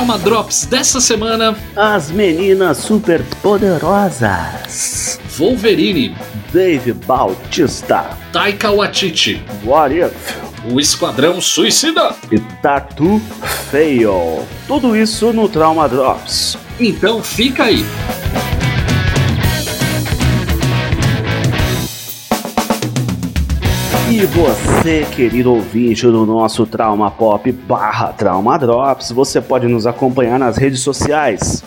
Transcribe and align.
Trauma 0.00 0.16
Drops 0.18 0.64
dessa 0.64 0.98
semana: 0.98 1.54
As 1.76 2.10
meninas 2.10 2.78
super 2.78 3.22
poderosas. 3.42 5.20
Wolverine, 5.36 6.16
Dave 6.50 6.94
Bautista, 6.94 8.16
Taika 8.32 8.70
Waititi, 8.70 9.42
What 9.62 9.94
If 9.94 10.72
o 10.72 10.80
Esquadrão 10.80 11.38
Suicida. 11.38 12.14
e 12.32 12.40
Tatu 12.62 13.20
Fail. 13.70 14.46
Tudo 14.66 14.96
isso 14.96 15.34
no 15.34 15.50
Trauma 15.50 15.86
Drops. 15.86 16.56
Então 16.80 17.22
fica 17.22 17.64
aí. 17.64 17.84
E 24.10 24.26
você, 24.26 25.06
querido 25.14 25.54
ouvinte 25.54 26.02
do 26.02 26.26
nosso 26.26 26.66
Trauma 26.66 27.12
Pop 27.12 27.52
barra 27.52 28.08
Trauma 28.08 28.58
Drops, 28.58 29.12
você 29.12 29.40
pode 29.40 29.68
nos 29.68 29.86
acompanhar 29.86 30.36
nas 30.36 30.56
redes 30.56 30.80
sociais. 30.80 31.62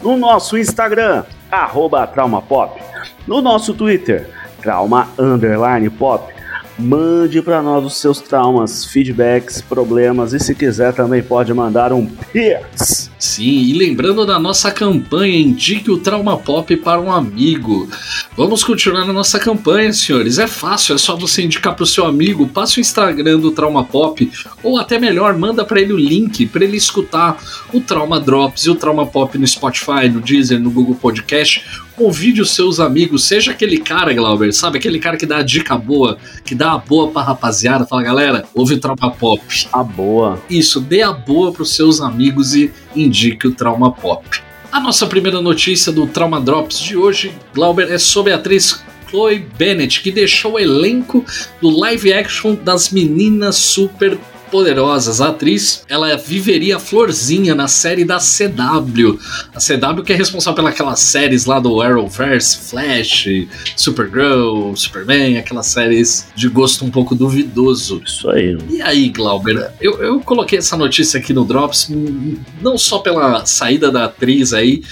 No 0.00 0.16
nosso 0.16 0.56
Instagram, 0.56 1.24
arroba 1.50 2.06
Trauma 2.06 2.40
Pop. 2.40 2.80
No 3.26 3.42
nosso 3.42 3.74
Twitter, 3.74 4.30
Trauma 4.62 5.08
Underline 5.18 5.90
Pop. 5.90 6.32
Mande 6.78 7.42
para 7.42 7.60
nós 7.60 7.84
os 7.84 7.96
seus 7.96 8.20
traumas, 8.20 8.84
feedbacks, 8.84 9.60
problemas 9.60 10.32
e 10.32 10.38
se 10.38 10.54
quiser 10.54 10.94
também 10.94 11.20
pode 11.20 11.52
mandar 11.52 11.92
um 11.92 12.06
Pix. 12.06 13.07
Sim, 13.18 13.62
e 13.62 13.72
lembrando 13.72 14.24
da 14.24 14.38
nossa 14.38 14.70
campanha 14.70 15.36
Indique 15.36 15.90
o 15.90 15.98
Trauma 15.98 16.36
Pop 16.36 16.76
para 16.76 17.00
um 17.00 17.10
amigo. 17.10 17.88
Vamos 18.36 18.62
continuar 18.62 19.04
na 19.04 19.12
nossa 19.12 19.40
campanha, 19.40 19.92
senhores. 19.92 20.38
É 20.38 20.46
fácil, 20.46 20.94
é 20.94 20.98
só 20.98 21.16
você 21.16 21.42
indicar 21.42 21.74
para 21.74 21.82
o 21.82 21.86
seu 21.86 22.06
amigo, 22.06 22.46
passa 22.46 22.78
o 22.78 22.80
Instagram 22.80 23.40
do 23.40 23.50
Trauma 23.50 23.84
Pop, 23.84 24.30
ou 24.62 24.78
até 24.78 25.00
melhor, 25.00 25.36
manda 25.36 25.64
para 25.64 25.80
ele 25.80 25.92
o 25.92 25.96
link 25.96 26.46
para 26.46 26.64
ele 26.64 26.76
escutar 26.76 27.42
o 27.72 27.80
Trauma 27.80 28.20
Drops 28.20 28.66
e 28.66 28.70
o 28.70 28.76
Trauma 28.76 29.06
Pop 29.06 29.36
no 29.36 29.46
Spotify, 29.46 30.08
no 30.12 30.20
Deezer, 30.20 30.60
no 30.60 30.70
Google 30.70 30.94
Podcast. 30.94 31.64
Convide 31.96 32.40
os 32.40 32.54
seus 32.54 32.78
amigos, 32.78 33.24
seja 33.24 33.50
aquele 33.50 33.78
cara, 33.78 34.14
Glauber, 34.14 34.52
sabe? 34.52 34.78
Aquele 34.78 35.00
cara 35.00 35.16
que 35.16 35.26
dá 35.26 35.38
a 35.38 35.42
dica 35.42 35.76
boa, 35.76 36.16
que 36.44 36.54
dá 36.54 36.72
a 36.72 36.78
boa 36.78 37.10
pra 37.10 37.22
rapaziada. 37.22 37.84
Fala, 37.84 38.04
galera, 38.04 38.44
ouve 38.54 38.74
o 38.74 38.78
Trauma 38.78 39.10
Pop. 39.10 39.42
A 39.72 39.82
boa. 39.82 40.40
Isso, 40.48 40.80
dê 40.80 41.02
a 41.02 41.10
boa 41.12 41.50
pros 41.50 41.74
seus 41.74 42.00
amigos 42.00 42.54
e 42.54 42.70
indique 42.94 43.46
o 43.46 43.54
Trauma 43.54 43.92
Pop. 43.92 44.24
A 44.70 44.80
nossa 44.80 45.06
primeira 45.06 45.40
notícia 45.40 45.90
do 45.90 46.06
Trauma 46.06 46.40
Drops 46.40 46.78
de 46.78 46.96
hoje, 46.96 47.32
Glauber, 47.54 47.90
é 47.90 47.98
sobre 47.98 48.32
a 48.32 48.36
atriz 48.36 48.82
Chloe 49.08 49.38
Bennett, 49.38 50.02
que 50.02 50.10
deixou 50.10 50.52
o 50.52 50.58
elenco 50.58 51.24
do 51.60 51.70
live 51.70 52.12
action 52.12 52.54
das 52.54 52.90
Meninas 52.90 53.56
Super 53.56 54.18
Poderosas. 54.48 55.20
A 55.20 55.28
atriz, 55.28 55.84
ela 55.88 56.16
viveria 56.16 56.78
Florzinha 56.78 57.54
na 57.54 57.68
série 57.68 58.04
da 58.04 58.18
CW. 58.18 59.18
A 59.54 59.58
CW 59.58 60.02
que 60.02 60.12
é 60.12 60.16
responsável 60.16 60.72
pelas 60.72 61.00
séries 61.00 61.44
lá 61.44 61.58
do 61.58 61.80
Arrowverse, 61.80 62.58
Flash, 62.70 63.28
Supergirl, 63.76 64.74
Superman, 64.74 65.38
aquelas 65.38 65.66
séries 65.66 66.26
de 66.34 66.48
gosto 66.48 66.84
um 66.84 66.90
pouco 66.90 67.14
duvidoso. 67.14 68.02
Isso 68.04 68.28
aí. 68.30 68.56
E 68.68 68.82
aí, 68.82 69.08
Glauber, 69.08 69.72
eu, 69.80 70.02
eu 70.02 70.20
coloquei 70.20 70.58
essa 70.58 70.76
notícia 70.76 71.18
aqui 71.18 71.32
no 71.32 71.44
Drops, 71.44 71.88
hum, 71.90 72.36
não 72.60 72.76
só 72.78 72.98
pela 72.98 73.44
saída 73.46 73.90
da 73.90 74.04
atriz 74.04 74.52
aí 74.52 74.82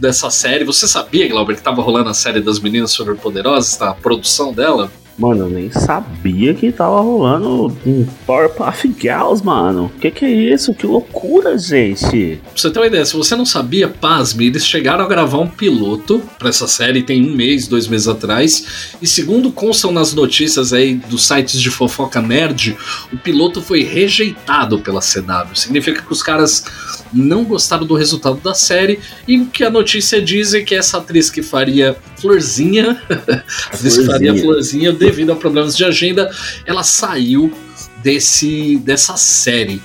dessa 0.00 0.30
série. 0.30 0.64
Você 0.64 0.86
sabia, 0.86 1.28
Glauber, 1.28 1.56
que 1.56 1.62
tava 1.62 1.82
rolando 1.82 2.10
a 2.10 2.14
série 2.14 2.40
das 2.40 2.60
meninas 2.60 2.92
superpoderosas, 2.92 3.80
a 3.80 3.94
produção 3.94 4.52
dela? 4.52 4.90
Mano, 5.18 5.46
eu 5.46 5.50
nem 5.50 5.68
sabia 5.72 6.54
que 6.54 6.70
tava 6.70 7.00
rolando 7.00 7.76
um 7.84 8.06
Powerpuff 8.24 8.94
Girls, 9.00 9.44
mano. 9.44 9.90
Que 10.00 10.12
que 10.12 10.24
é 10.24 10.30
isso? 10.30 10.72
Que 10.72 10.86
loucura, 10.86 11.58
gente. 11.58 12.40
Pra 12.44 12.52
você 12.54 12.70
ter 12.70 12.78
uma 12.78 12.86
ideia, 12.86 13.04
se 13.04 13.16
você 13.16 13.34
não 13.34 13.44
sabia, 13.44 13.88
pasme, 13.88 14.46
eles 14.46 14.64
chegaram 14.64 15.04
a 15.04 15.08
gravar 15.08 15.38
um 15.38 15.48
piloto 15.48 16.22
pra 16.38 16.50
essa 16.50 16.68
série 16.68 17.02
tem 17.02 17.28
um 17.28 17.34
mês, 17.34 17.66
dois 17.66 17.88
meses 17.88 18.06
atrás. 18.06 18.94
E 19.02 19.06
segundo 19.08 19.50
constam 19.50 19.90
nas 19.90 20.14
notícias 20.14 20.72
aí 20.72 20.94
dos 20.94 21.26
sites 21.26 21.60
de 21.60 21.70
fofoca 21.70 22.22
nerd, 22.22 22.76
o 23.12 23.16
piloto 23.16 23.60
foi 23.60 23.82
rejeitado 23.82 24.78
pela 24.78 25.00
CW. 25.00 25.54
Significa 25.54 26.00
que 26.00 26.12
os 26.12 26.22
caras 26.22 26.64
não 27.12 27.44
gostaram 27.44 27.86
do 27.86 27.94
resultado 27.94 28.40
da 28.40 28.54
série 28.54 29.00
e 29.26 29.38
o 29.38 29.46
que 29.46 29.64
a 29.64 29.70
notícia 29.70 30.20
diz 30.20 30.54
é 30.54 30.62
que 30.62 30.74
essa 30.74 30.98
atriz 30.98 31.30
que 31.30 31.42
faria 31.42 31.96
Florzinha, 32.20 33.00
a 33.08 33.74
atriz 33.74 33.96
que 33.96 34.04
faria 34.04 34.36
Florzinha. 34.36 34.92
Devido 34.92 35.32
a 35.32 35.36
problemas 35.36 35.76
de 35.76 35.84
agenda, 35.84 36.30
ela 36.66 36.82
saiu 36.82 37.52
desse 38.02 38.78
dessa 38.78 39.16
série. 39.16 39.80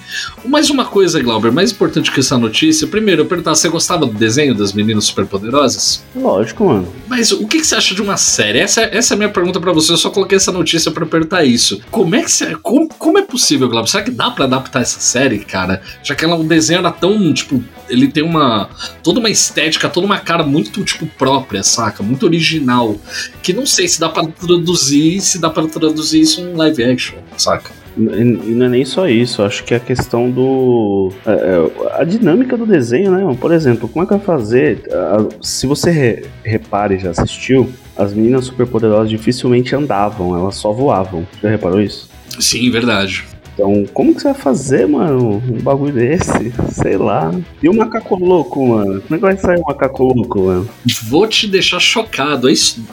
Mais 0.46 0.70
uma 0.70 0.86
coisa, 0.86 1.22
Glauber, 1.22 1.52
mais 1.52 1.72
importante 1.72 2.12
que 2.12 2.20
essa 2.20 2.38
notícia. 2.38 2.88
Primeiro, 2.88 3.22
eu 3.22 3.26
perguntar, 3.26 3.56
você 3.56 3.70
gostava 3.70 4.06
do 4.06 4.14
desenho 4.14 4.54
das 4.54 4.74
meninas 4.74 5.06
superpoderosas? 5.06 6.04
Lógico, 6.16 6.66
mano. 6.66 6.94
Mas 7.08 7.32
o 7.32 7.48
que, 7.48 7.60
que 7.60 7.68
você 7.68 7.76
acha 7.76 7.96
de 7.96 8.02
uma 8.02 8.18
série? 8.18 8.60
Essa, 8.60 8.82
essa 8.82 9.14
é 9.14 9.16
a 9.16 9.18
minha 9.18 9.30
pergunta 9.30 9.60
pra 9.60 9.72
você. 9.72 9.92
Eu 9.92 9.98
só 9.98 10.10
coloquei 10.10 10.36
essa 10.36 10.52
notícia 10.52 10.92
pra 10.92 11.06
perguntar 11.06 11.44
isso. 11.44 11.82
Como 11.90 12.16
é 12.16 12.24
que 12.24 12.32
você, 12.32 12.56
como, 12.56 12.88
como 12.90 13.18
é 13.18 13.22
possível, 13.22 13.70
Glauber? 13.70 13.90
Será 13.90 14.04
que 14.04 14.12
dá 14.12 14.32
pra 14.32 14.46
adaptar 14.46 14.82
essa 14.82 15.00
série, 15.00 15.40
cara? 15.40 15.82
Já 16.04 16.16
que 16.16 16.26
ela, 16.26 16.36
o 16.36 16.44
desenho 16.44 16.80
era 16.80 16.92
tão, 16.92 17.34
tipo, 17.34 17.64
ele 17.90 18.08
tem 18.08 18.24
uma 18.24 18.70
toda 19.02 19.20
uma 19.20 19.30
estética, 19.30 19.90
toda 19.90 20.06
uma 20.06 20.20
cara 20.20 20.44
muito 20.44 20.84
tipo 20.84 21.06
própria, 21.06 21.64
saca? 21.64 22.04
Muito 22.04 22.26
original, 22.26 23.00
que 23.42 23.54
não 23.54 23.66
sei 23.66 23.88
se 23.88 24.00
dá 24.00 24.10
pra 24.10 24.26
traduzir, 24.26 25.22
se 25.22 25.40
dá 25.40 25.50
pra 25.50 25.68
traduzir 25.68 26.22
isso 26.22 26.42
em 26.42 26.54
live 26.54 26.84
action, 26.84 27.18
saca? 27.38 27.83
E 27.96 28.54
não 28.56 28.66
é 28.66 28.70
nem 28.70 28.86
só 28.86 29.08
isso, 29.08 29.44
acho 29.44 29.64
que 29.64 29.74
a 29.74 29.80
questão 29.80 30.30
do. 30.30 31.12
é, 31.26 31.32
é, 31.32 32.00
a 32.00 32.04
dinâmica 32.04 32.58
do 32.58 32.66
desenho, 32.66 33.12
né? 33.12 33.38
Por 33.40 33.52
exemplo, 33.52 33.88
como 33.88 34.04
é 34.04 34.08
que 34.08 34.14
vai 34.16 34.22
fazer? 34.24 34.82
ah, 34.92 35.26
Se 35.42 35.68
você 35.68 35.92
re- 35.92 36.26
repare, 36.44 36.98
já 36.98 37.12
assistiu, 37.12 37.70
as 37.96 38.14
meninas 38.14 38.46
superpoderosas 38.46 39.10
dificilmente 39.10 39.76
andavam, 39.76 40.36
elas 40.36 40.56
só 40.56 40.72
voavam. 40.72 41.28
Já 41.42 41.50
reparou 41.50 41.80
isso? 41.82 42.10
Sim, 42.40 42.70
verdade. 42.72 43.26
Então, 43.54 43.86
como 43.94 44.16
que 44.16 44.22
você 44.22 44.30
vai 44.30 44.42
fazer, 44.42 44.88
mano, 44.88 45.42
um 45.48 45.62
bagulho 45.62 45.94
desse? 45.94 46.52
Sei 46.72 46.98
lá. 46.98 47.32
E 47.62 47.70
o 47.70 47.74
macaco 47.74 48.16
louco, 48.16 48.66
mano? 48.68 49.02
Como 49.02 49.16
é 49.16 49.18
que 49.18 49.22
vai 49.22 49.38
sair 49.38 49.60
o 49.60 49.64
macaco 49.64 50.04
louco, 50.04 50.42
mano? 50.42 50.70
Vou 51.04 51.28
te 51.28 51.48
deixar 51.48 51.80
chocado. 51.80 52.48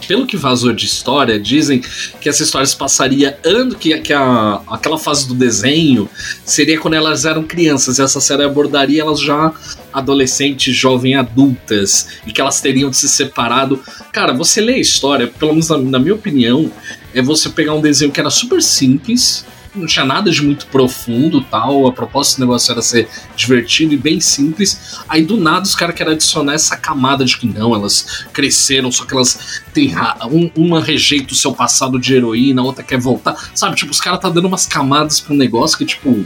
Pelo 0.06 0.26
que 0.26 0.37
vazou 0.37 0.72
de 0.72 0.84
história, 0.84 1.41
dizem 1.41 1.82
que 2.21 2.28
essa 2.28 2.43
história 2.43 2.66
se 2.66 2.76
passaria 2.76 3.38
ano 3.44 3.75
que, 3.75 3.98
que 4.00 4.12
a, 4.12 4.60
aquela 4.69 4.98
fase 4.98 5.26
do 5.26 5.34
desenho 5.34 6.09
seria 6.44 6.78
quando 6.78 6.94
elas 6.94 7.25
eram 7.25 7.42
crianças. 7.42 7.98
E 7.98 8.03
essa 8.03 8.21
série 8.21 8.44
abordaria 8.44 9.00
elas 9.00 9.21
já 9.21 9.53
adolescentes, 9.92 10.75
jovens, 10.75 11.16
adultas, 11.16 12.21
e 12.27 12.32
que 12.32 12.41
elas 12.41 12.60
teriam 12.60 12.91
de 12.91 12.97
se 12.97 13.09
separado. 13.09 13.81
Cara, 14.12 14.32
você 14.32 14.60
lê 14.60 14.75
a 14.75 14.78
história, 14.78 15.27
pelo 15.27 15.53
menos 15.53 15.69
na, 15.69 15.78
na 15.78 15.98
minha 15.98 16.15
opinião, 16.15 16.71
é 17.15 17.22
você 17.22 17.48
pegar 17.48 17.75
um 17.75 17.81
desenho 17.81 18.12
que 18.12 18.21
era 18.21 18.31
super 18.31 18.62
simples. 18.62 19.44
Não 19.75 19.86
tinha 19.86 20.04
nada 20.04 20.31
de 20.31 20.42
muito 20.42 20.66
profundo 20.66 21.41
tal. 21.42 21.86
A 21.86 21.92
proposta 21.92 22.36
do 22.36 22.41
negócio 22.41 22.72
era 22.72 22.82
ser 22.82 23.08
divertido 23.36 23.94
e 23.94 23.97
bem 23.97 24.20
simples. 24.20 24.98
Aí 25.08 25.25
do 25.25 25.36
nada 25.36 25.62
os 25.62 25.75
caras 25.75 25.94
querem 25.94 26.14
adicionar 26.14 26.54
essa 26.54 26.76
camada 26.76 27.25
de 27.25 27.36
que 27.36 27.47
não, 27.47 27.75
elas 27.75 28.26
cresceram, 28.32 28.91
só 28.91 29.04
que 29.04 29.14
elas 29.14 29.62
têm. 29.72 29.94
Um, 30.30 30.50
uma 30.56 30.80
rejeita 30.80 31.32
o 31.32 31.36
seu 31.36 31.53
passado 31.53 31.98
de 31.98 32.14
heroína, 32.14 32.62
a 32.62 32.64
outra 32.64 32.82
quer 32.82 32.98
voltar. 32.98 33.36
Sabe, 33.54 33.76
tipo, 33.76 33.91
os 33.91 34.00
caras 34.00 34.20
tá 34.20 34.28
dando 34.28 34.47
umas 34.47 34.66
camadas 34.66 35.20
pra 35.20 35.34
um 35.34 35.36
negócio 35.36 35.78
que, 35.78 35.84
tipo, 35.84 36.25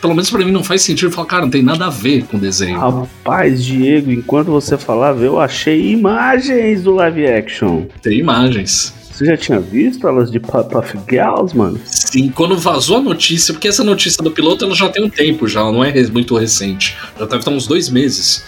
pelo 0.00 0.14
menos 0.14 0.30
pra 0.30 0.44
mim 0.44 0.52
não 0.52 0.64
faz 0.64 0.82
sentido. 0.82 1.10
Falar, 1.10 1.26
cara, 1.26 1.42
não 1.42 1.50
tem 1.50 1.62
nada 1.62 1.86
a 1.86 1.90
ver 1.90 2.24
com 2.24 2.36
o 2.36 2.40
desenho. 2.40 2.78
Rapaz, 2.78 3.64
Diego, 3.64 4.10
enquanto 4.10 4.48
você 4.48 4.76
falava, 4.76 5.22
eu 5.24 5.40
achei 5.40 5.90
imagens 5.90 6.82
do 6.82 6.94
live 6.94 7.26
action. 7.26 7.86
Tem 8.02 8.18
imagens. 8.18 8.92
Você 9.14 9.26
já 9.26 9.36
tinha 9.36 9.60
visto 9.60 10.08
elas 10.08 10.28
de 10.28 10.40
Puff 10.40 10.98
Girls, 11.08 11.56
mano? 11.56 11.80
Sim, 11.84 12.30
quando 12.30 12.58
vazou 12.58 12.96
a 12.96 13.00
notícia, 13.00 13.54
porque 13.54 13.68
essa 13.68 13.84
notícia 13.84 14.20
do 14.24 14.30
piloto 14.32 14.64
ela 14.64 14.74
já 14.74 14.88
tem 14.88 15.04
um 15.04 15.08
tempo 15.08 15.46
já, 15.46 15.60
não 15.60 15.84
é 15.84 15.92
muito 16.08 16.36
recente. 16.36 16.96
Já 17.16 17.24
deve 17.24 17.36
estar 17.36 17.52
uns 17.52 17.68
dois 17.68 17.88
meses. 17.88 18.44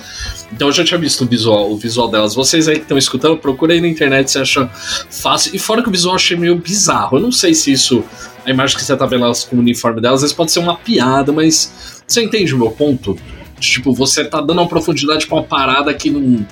Então 0.52 0.67
eu 0.67 0.73
já 0.73 0.85
tinha 0.85 0.99
visto 0.99 1.23
o 1.23 1.26
visual, 1.26 1.70
o 1.70 1.76
visual 1.76 2.08
delas. 2.08 2.35
Vocês 2.35 2.67
aí 2.67 2.76
que 2.76 2.82
estão 2.82 2.99
escutando, 2.99 3.37
procura 3.37 3.75
aí 3.75 3.81
na 3.81 3.87
internet 3.87 4.29
se 4.29 4.38
acha 4.40 4.69
fácil. 5.08 5.55
E 5.55 5.58
fora 5.58 5.85
que 5.85 5.88
o 5.88 5.93
visual 5.93 6.14
eu 6.14 6.17
achei 6.17 6.37
meio 6.37 6.56
bizarro. 6.56 7.19
Eu 7.19 7.23
não 7.23 7.31
sei 7.31 7.55
se 7.55 7.70
isso. 7.70 8.02
A 8.44 8.50
imagem 8.50 8.76
que 8.76 8.82
você 8.82 8.96
tá 8.96 9.06
vendo 9.06 9.25
elas 9.25 9.44
com 9.44 9.55
o 9.55 9.61
uniforme 9.61 10.00
delas, 10.00 10.17
às 10.17 10.23
vezes 10.23 10.37
pode 10.37 10.50
ser 10.50 10.58
uma 10.58 10.76
piada, 10.76 11.32
mas. 11.32 12.02
Você 12.05 12.25
entende 12.25 12.52
o 12.52 12.58
meu 12.58 12.73
ponto? 12.73 13.17
Tipo, 13.61 13.94
você 13.94 14.25
tá 14.25 14.40
dando 14.40 14.61
uma 14.61 14.69
profundidade 14.69 15.29
pra 15.29 15.37
uma 15.37 15.44
parada 15.44 15.94
que 15.94 16.11
não. 16.11 16.44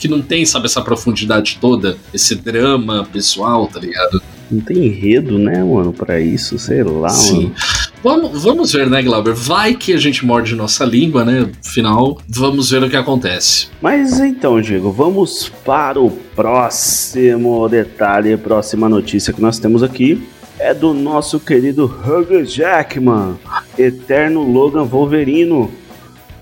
Que 0.00 0.08
não 0.08 0.22
tem, 0.22 0.46
sabe, 0.46 0.64
essa 0.64 0.80
profundidade 0.80 1.58
toda, 1.60 1.98
esse 2.12 2.34
drama 2.34 3.06
pessoal, 3.12 3.66
tá 3.66 3.78
ligado? 3.78 4.22
Não 4.50 4.60
tem 4.60 4.86
enredo, 4.86 5.38
né, 5.38 5.62
mano, 5.62 5.92
pra 5.92 6.18
isso, 6.20 6.58
sei 6.58 6.82
lá, 6.82 7.10
Sim. 7.10 7.34
mano. 7.34 7.54
Vamos, 8.02 8.42
vamos 8.42 8.72
ver, 8.72 8.88
né, 8.88 9.02
Glauber? 9.02 9.34
Vai 9.34 9.74
que 9.74 9.92
a 9.92 9.98
gente 9.98 10.24
morde 10.24 10.56
nossa 10.56 10.86
língua, 10.86 11.22
né? 11.22 11.50
Final, 11.62 12.18
vamos 12.26 12.70
ver 12.70 12.82
o 12.82 12.88
que 12.88 12.96
acontece. 12.96 13.68
Mas 13.80 14.18
então, 14.18 14.58
Diego, 14.58 14.90
vamos 14.90 15.52
para 15.64 16.00
o 16.00 16.10
próximo 16.10 17.68
detalhe, 17.68 18.38
próxima 18.38 18.88
notícia 18.88 19.34
que 19.34 19.42
nós 19.42 19.58
temos 19.58 19.82
aqui. 19.82 20.26
É 20.58 20.72
do 20.72 20.94
nosso 20.94 21.38
querido 21.38 21.84
Hugh 21.84 22.44
Jackman, 22.44 23.34
eterno 23.78 24.42
Logan 24.42 24.84
Wolverino. 24.84 25.70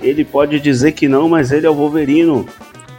Ele 0.01 0.25
pode 0.25 0.61
dizer 0.61 0.93
que 0.93 1.09
não, 1.09 1.29
mas 1.29 1.51
ele 1.51 1.67
é 1.67 1.71
o 1.71 1.75
Wolverino. 1.75 2.47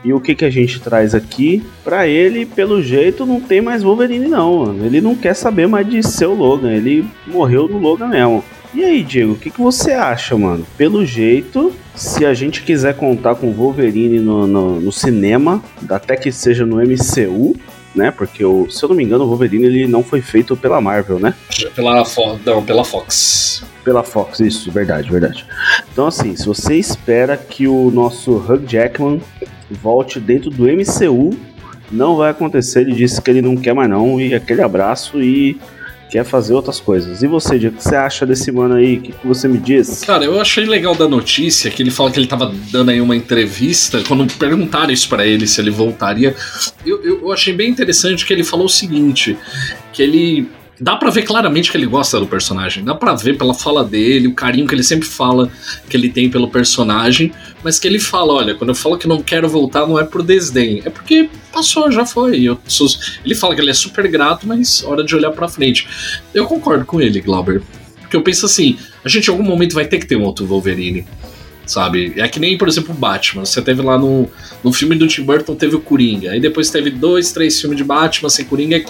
E 0.03 0.13
o 0.13 0.19
que, 0.19 0.33
que 0.33 0.45
a 0.45 0.49
gente 0.49 0.79
traz 0.79 1.13
aqui? 1.13 1.63
Pra 1.83 2.07
ele, 2.07 2.45
pelo 2.45 2.81
jeito, 2.81 3.25
não 3.25 3.41
tem 3.41 3.61
mais 3.61 3.83
Wolverine, 3.83 4.27
não, 4.27 4.65
mano. 4.65 4.85
Ele 4.85 5.01
não 5.01 5.15
quer 5.15 5.33
saber 5.33 5.67
mais 5.67 5.87
de 5.89 6.01
ser 6.01 6.25
o 6.25 6.33
Logan. 6.33 6.71
Ele 6.71 7.05
morreu 7.27 7.67
no 7.67 7.77
Logan 7.77 8.07
mesmo. 8.07 8.43
E 8.73 8.83
aí, 8.83 9.03
Diego, 9.03 9.33
o 9.33 9.35
que, 9.35 9.49
que 9.49 9.59
você 9.59 9.91
acha, 9.91 10.37
mano? 10.37 10.65
Pelo 10.77 11.05
jeito, 11.05 11.73
se 11.95 12.25
a 12.25 12.33
gente 12.33 12.61
quiser 12.61 12.95
contar 12.95 13.35
com 13.35 13.51
Wolverine 13.51 14.19
no, 14.19 14.45
no, 14.45 14.79
no 14.79 14.91
cinema, 14.91 15.61
até 15.89 16.15
que 16.15 16.31
seja 16.31 16.65
no 16.65 16.77
MCU, 16.77 17.55
né? 17.95 18.11
Porque, 18.11 18.45
o, 18.45 18.69
se 18.69 18.83
eu 18.83 18.89
não 18.89 18.95
me 18.95 19.03
engano, 19.03 19.23
o 19.23 19.27
Wolverine 19.27 19.65
ele 19.65 19.87
não 19.87 20.03
foi 20.03 20.21
feito 20.21 20.55
pela 20.55 20.79
Marvel, 20.79 21.19
né? 21.19 21.33
Pela, 21.75 22.05
Fo 22.05 22.39
não, 22.45 22.63
pela 22.63 22.85
Fox. 22.85 23.63
Pela 23.83 24.03
Fox, 24.03 24.39
isso, 24.39 24.71
verdade, 24.71 25.09
verdade. 25.09 25.45
Então, 25.91 26.05
assim, 26.05 26.35
se 26.35 26.45
você 26.45 26.75
espera 26.75 27.35
que 27.35 27.67
o 27.67 27.89
nosso 27.89 28.33
Hugh 28.33 28.63
Jackman 28.67 29.19
volte 29.73 30.19
dentro 30.19 30.49
do 30.49 30.63
MCU, 30.65 31.37
não 31.91 32.15
vai 32.15 32.31
acontecer. 32.31 32.81
Ele 32.81 32.93
disse 32.93 33.21
que 33.21 33.29
ele 33.29 33.41
não 33.41 33.55
quer 33.55 33.73
mais 33.73 33.89
não, 33.89 34.19
e 34.19 34.33
aquele 34.33 34.61
abraço 34.61 35.21
e 35.21 35.57
quer 36.09 36.23
fazer 36.23 36.53
outras 36.53 36.79
coisas. 36.79 37.21
E 37.21 37.27
você, 37.27 37.55
o 37.55 37.71
que 37.71 37.83
você 37.83 37.95
acha 37.95 38.25
desse 38.25 38.51
mano 38.51 38.75
aí? 38.75 38.97
O 38.97 39.01
que, 39.01 39.11
que, 39.11 39.27
você 39.27 39.47
me 39.47 39.59
diz? 39.59 40.03
Cara, 40.03 40.25
eu 40.25 40.41
achei 40.41 40.65
legal 40.65 40.95
da 40.95 41.07
notícia 41.07 41.69
que 41.69 41.83
ele 41.83 41.91
fala 41.91 42.09
que 42.09 42.19
ele 42.19 42.27
tava 42.27 42.53
dando 42.71 42.89
aí 42.89 42.99
uma 42.99 43.15
entrevista. 43.15 44.03
Quando 44.07 44.25
perguntaram 44.33 44.91
isso 44.91 45.07
para 45.07 45.25
ele 45.25 45.45
se 45.45 45.61
ele 45.61 45.69
voltaria, 45.69 46.35
eu, 46.85 47.03
eu, 47.03 47.21
eu 47.21 47.31
achei 47.31 47.53
bem 47.53 47.69
interessante 47.69 48.25
que 48.25 48.33
ele 48.33 48.43
falou 48.43 48.65
o 48.65 48.69
seguinte: 48.69 49.37
que 49.93 50.01
ele 50.01 50.49
dá 50.79 50.95
para 50.95 51.09
ver 51.09 51.23
claramente 51.23 51.71
que 51.71 51.77
ele 51.77 51.85
gosta 51.85 52.19
do 52.19 52.27
personagem. 52.27 52.83
Dá 52.83 52.95
para 52.95 53.13
ver 53.13 53.37
pela 53.37 53.53
fala 53.53 53.83
dele, 53.83 54.27
o 54.27 54.33
carinho 54.33 54.67
que 54.67 54.73
ele 54.73 54.83
sempre 54.83 55.07
fala 55.07 55.51
que 55.89 55.97
ele 55.97 56.09
tem 56.09 56.29
pelo 56.29 56.49
personagem, 56.49 57.31
mas 57.63 57.77
que 57.77 57.87
ele 57.87 57.99
fala, 57.99 58.33
olha, 58.33 58.55
quando 58.55 58.69
eu 58.69 58.75
falo 58.75 58.97
que 58.97 59.07
não 59.07 59.21
quero 59.21 59.47
voltar 59.49 59.85
não 59.85 59.99
é 59.99 60.03
por 60.03 60.23
desdém, 60.23 60.81
é 60.85 60.89
porque 60.89 61.29
passou, 61.51 61.91
já 61.91 62.05
foi. 62.05 62.45
Sou... 62.65 62.87
Ele 63.25 63.35
fala 63.35 63.55
que 63.55 63.61
ele 63.61 63.71
é 63.71 63.73
super 63.73 64.07
grato, 64.07 64.47
mas 64.47 64.83
hora 64.83 65.03
de 65.03 65.15
olhar 65.15 65.31
para 65.31 65.47
frente. 65.47 65.87
Eu 66.33 66.45
concordo 66.45 66.85
com 66.85 67.01
ele, 67.01 67.19
Glauber. 67.21 67.61
Porque 68.01 68.15
eu 68.15 68.23
penso 68.23 68.45
assim, 68.45 68.77
a 69.03 69.09
gente 69.09 69.27
em 69.27 69.31
algum 69.31 69.43
momento 69.43 69.73
vai 69.73 69.85
ter 69.85 69.99
que 69.99 70.07
ter 70.07 70.15
um 70.15 70.23
outro 70.23 70.45
Wolverine 70.45 71.05
sabe? 71.69 72.13
É 72.17 72.27
que 72.27 72.39
nem, 72.39 72.57
por 72.57 72.67
exemplo, 72.67 72.93
Batman. 72.93 73.45
Você 73.45 73.61
teve 73.61 73.81
lá 73.81 73.97
no, 73.97 74.27
no 74.63 74.73
filme 74.73 74.95
do 74.95 75.07
Tim 75.07 75.23
Burton, 75.23 75.55
teve 75.55 75.75
o 75.75 75.79
Coringa. 75.79 76.31
Aí 76.31 76.39
depois 76.39 76.69
teve 76.71 76.89
dois, 76.89 77.31
três 77.31 77.61
filmes 77.61 77.77
de 77.77 77.83
Batman 77.83 78.29
sem 78.29 78.43
Coringa. 78.45 78.83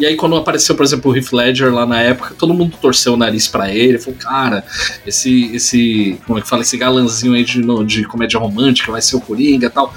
E 0.00 0.06
aí 0.06 0.16
quando 0.16 0.34
apareceu, 0.34 0.74
por 0.74 0.84
exemplo, 0.84 1.12
o 1.12 1.16
Heath 1.16 1.32
Ledger 1.32 1.72
lá 1.72 1.84
na 1.84 2.00
época, 2.00 2.34
todo 2.38 2.54
mundo 2.54 2.76
torceu 2.80 3.12
o 3.12 3.16
nariz 3.16 3.46
para 3.46 3.70
ele. 3.70 3.98
Falou, 3.98 4.18
cara, 4.18 4.64
esse, 5.06 5.54
esse, 5.54 6.18
como 6.26 6.38
é 6.38 6.42
que 6.42 6.48
fala, 6.48 6.62
esse 6.62 6.78
galanzinho 6.78 7.34
aí 7.34 7.44
de, 7.44 7.60
de 7.84 8.04
comédia 8.04 8.40
romântica 8.40 8.90
vai 8.90 9.02
ser 9.02 9.16
o 9.16 9.20
Coringa 9.20 9.66
e 9.66 9.70
tal. 9.70 9.94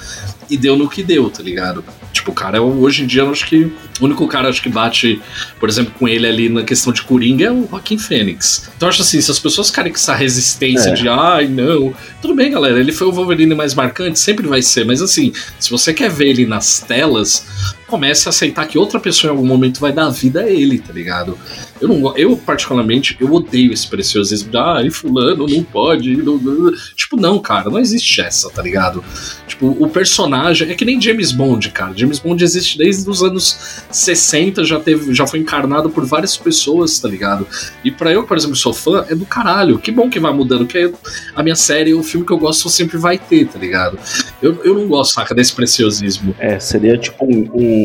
E 0.50 0.58
deu 0.58 0.76
no 0.76 0.90
que 0.90 1.02
deu, 1.04 1.30
tá 1.30 1.42
ligado? 1.42 1.84
Tipo, 2.28 2.32
o 2.32 2.34
cara, 2.34 2.62
hoje 2.62 3.04
em 3.04 3.08
dia, 3.08 3.22
eu 3.22 3.30
acho 3.30 3.46
que 3.46 3.72
o 4.00 4.06
único 4.06 4.28
cara 4.28 4.50
acho 4.50 4.62
que 4.62 4.70
bate, 4.70 5.22
por 5.60 5.70
exemplo, 5.70 5.94
com 5.98 6.08
ele 6.08 6.28
ali 6.28 6.50
na 6.50 6.64
questão 6.64 6.92
de 6.92 7.02
Coringa 7.02 7.46
é 7.46 7.52
o 7.52 7.68
Joaquim 7.70 7.98
Fênix. 7.98 8.70
Então, 8.76 8.88
eu 8.88 8.90
acho 8.90 9.02
assim, 9.02 9.22
se 9.22 9.32
as 9.32 9.40
pessoas 9.40 9.72
querem 9.72 9.94
que 9.94 9.98
essa 9.98 10.14
resistência 10.14 10.90
é. 10.90 10.94
de, 10.94 11.08
ai, 11.08 11.48
não. 11.48 11.94
Tudo 12.22 12.36
bem, 12.36 12.52
galera, 12.52 12.80
ele 12.80 12.92
foi 12.92 13.08
o 13.08 13.12
Wolverine 13.12 13.56
mais 13.56 13.74
marcante, 13.74 14.20
sempre 14.20 14.46
vai 14.46 14.62
ser, 14.62 14.86
mas 14.86 15.02
assim, 15.02 15.32
se 15.58 15.70
você 15.70 15.94
quer 15.94 16.10
ver 16.10 16.30
ele 16.30 16.46
nas 16.46 16.82
telas, 16.82 17.46
comece 17.88 18.28
a 18.28 18.30
aceitar 18.30 18.68
que 18.68 18.78
outra 18.78 19.00
pessoa 19.00 19.32
em 19.32 19.36
algum 19.36 19.48
momento 19.48 19.80
vai 19.80 19.92
dar 19.92 20.10
vida 20.10 20.42
a 20.42 20.50
ele, 20.50 20.78
tá 20.78 20.92
ligado? 20.92 21.38
Eu, 21.80 21.88
não, 21.88 22.18
eu 22.18 22.36
particularmente, 22.38 23.16
eu 23.20 23.32
odeio 23.34 23.72
esse 23.72 23.88
preciosismo 23.88 24.52
de, 24.52 24.58
ah, 24.58 24.82
e 24.84 24.92
fulano 24.92 25.48
não 25.48 25.64
pode. 25.64 26.16
Não, 26.18 26.38
não. 26.38 26.74
Tipo, 26.96 27.16
não, 27.18 27.40
cara, 27.40 27.70
não 27.70 27.80
existe 27.80 28.20
essa, 28.20 28.50
tá 28.50 28.62
ligado? 28.62 29.04
Tipo, 29.48 29.68
o 29.80 29.90
personagem 29.90 30.70
é 30.70 30.76
que 30.76 30.84
nem 30.84 31.00
James 31.00 31.32
Bond, 31.32 31.70
cara. 31.70 31.94
James 31.96 32.20
Bond 32.20 32.44
existe 32.44 32.78
desde 32.78 33.10
os 33.10 33.24
anos 33.24 33.84
60, 33.92 34.64
já, 34.66 34.80
teve, 34.80 35.14
já 35.14 35.26
foi 35.26 35.40
encarnado 35.40 35.90
por 35.90 36.06
várias 36.06 36.36
pessoas, 36.36 37.00
tá 37.00 37.08
ligado? 37.08 37.48
E 37.84 37.92
para 37.92 38.12
eu, 38.12 38.24
por 38.24 38.38
exemplo, 38.38 38.56
sou 38.56 38.74
fã, 38.74 39.06
é 39.08 39.16
do 39.16 39.26
caralho. 39.26 39.80
Que 39.80 39.92
bom 39.92 40.10
que 40.10 40.20
vai 40.20 40.34
mudando, 40.34 40.66
que 40.66 40.92
a 41.36 41.44
minha 41.44 41.56
série, 41.56 41.94
o 41.94 42.04
filme 42.04 42.26
que 42.26 42.34
eu 42.34 42.38
gosto 42.38 42.70
sempre 42.70 42.98
vai 42.98 43.18
ter, 43.18 43.48
tá 43.48 43.58
ligado? 43.58 43.98
Eu, 44.42 44.62
eu 44.64 44.74
não 44.74 44.88
gosto, 44.88 45.14
saca, 45.14 45.34
desse 45.34 45.54
preciosismo. 45.54 46.36
É, 46.40 46.60
seria 46.60 46.98
tipo 46.98 47.26
um, 47.26 47.50
um 47.54 47.77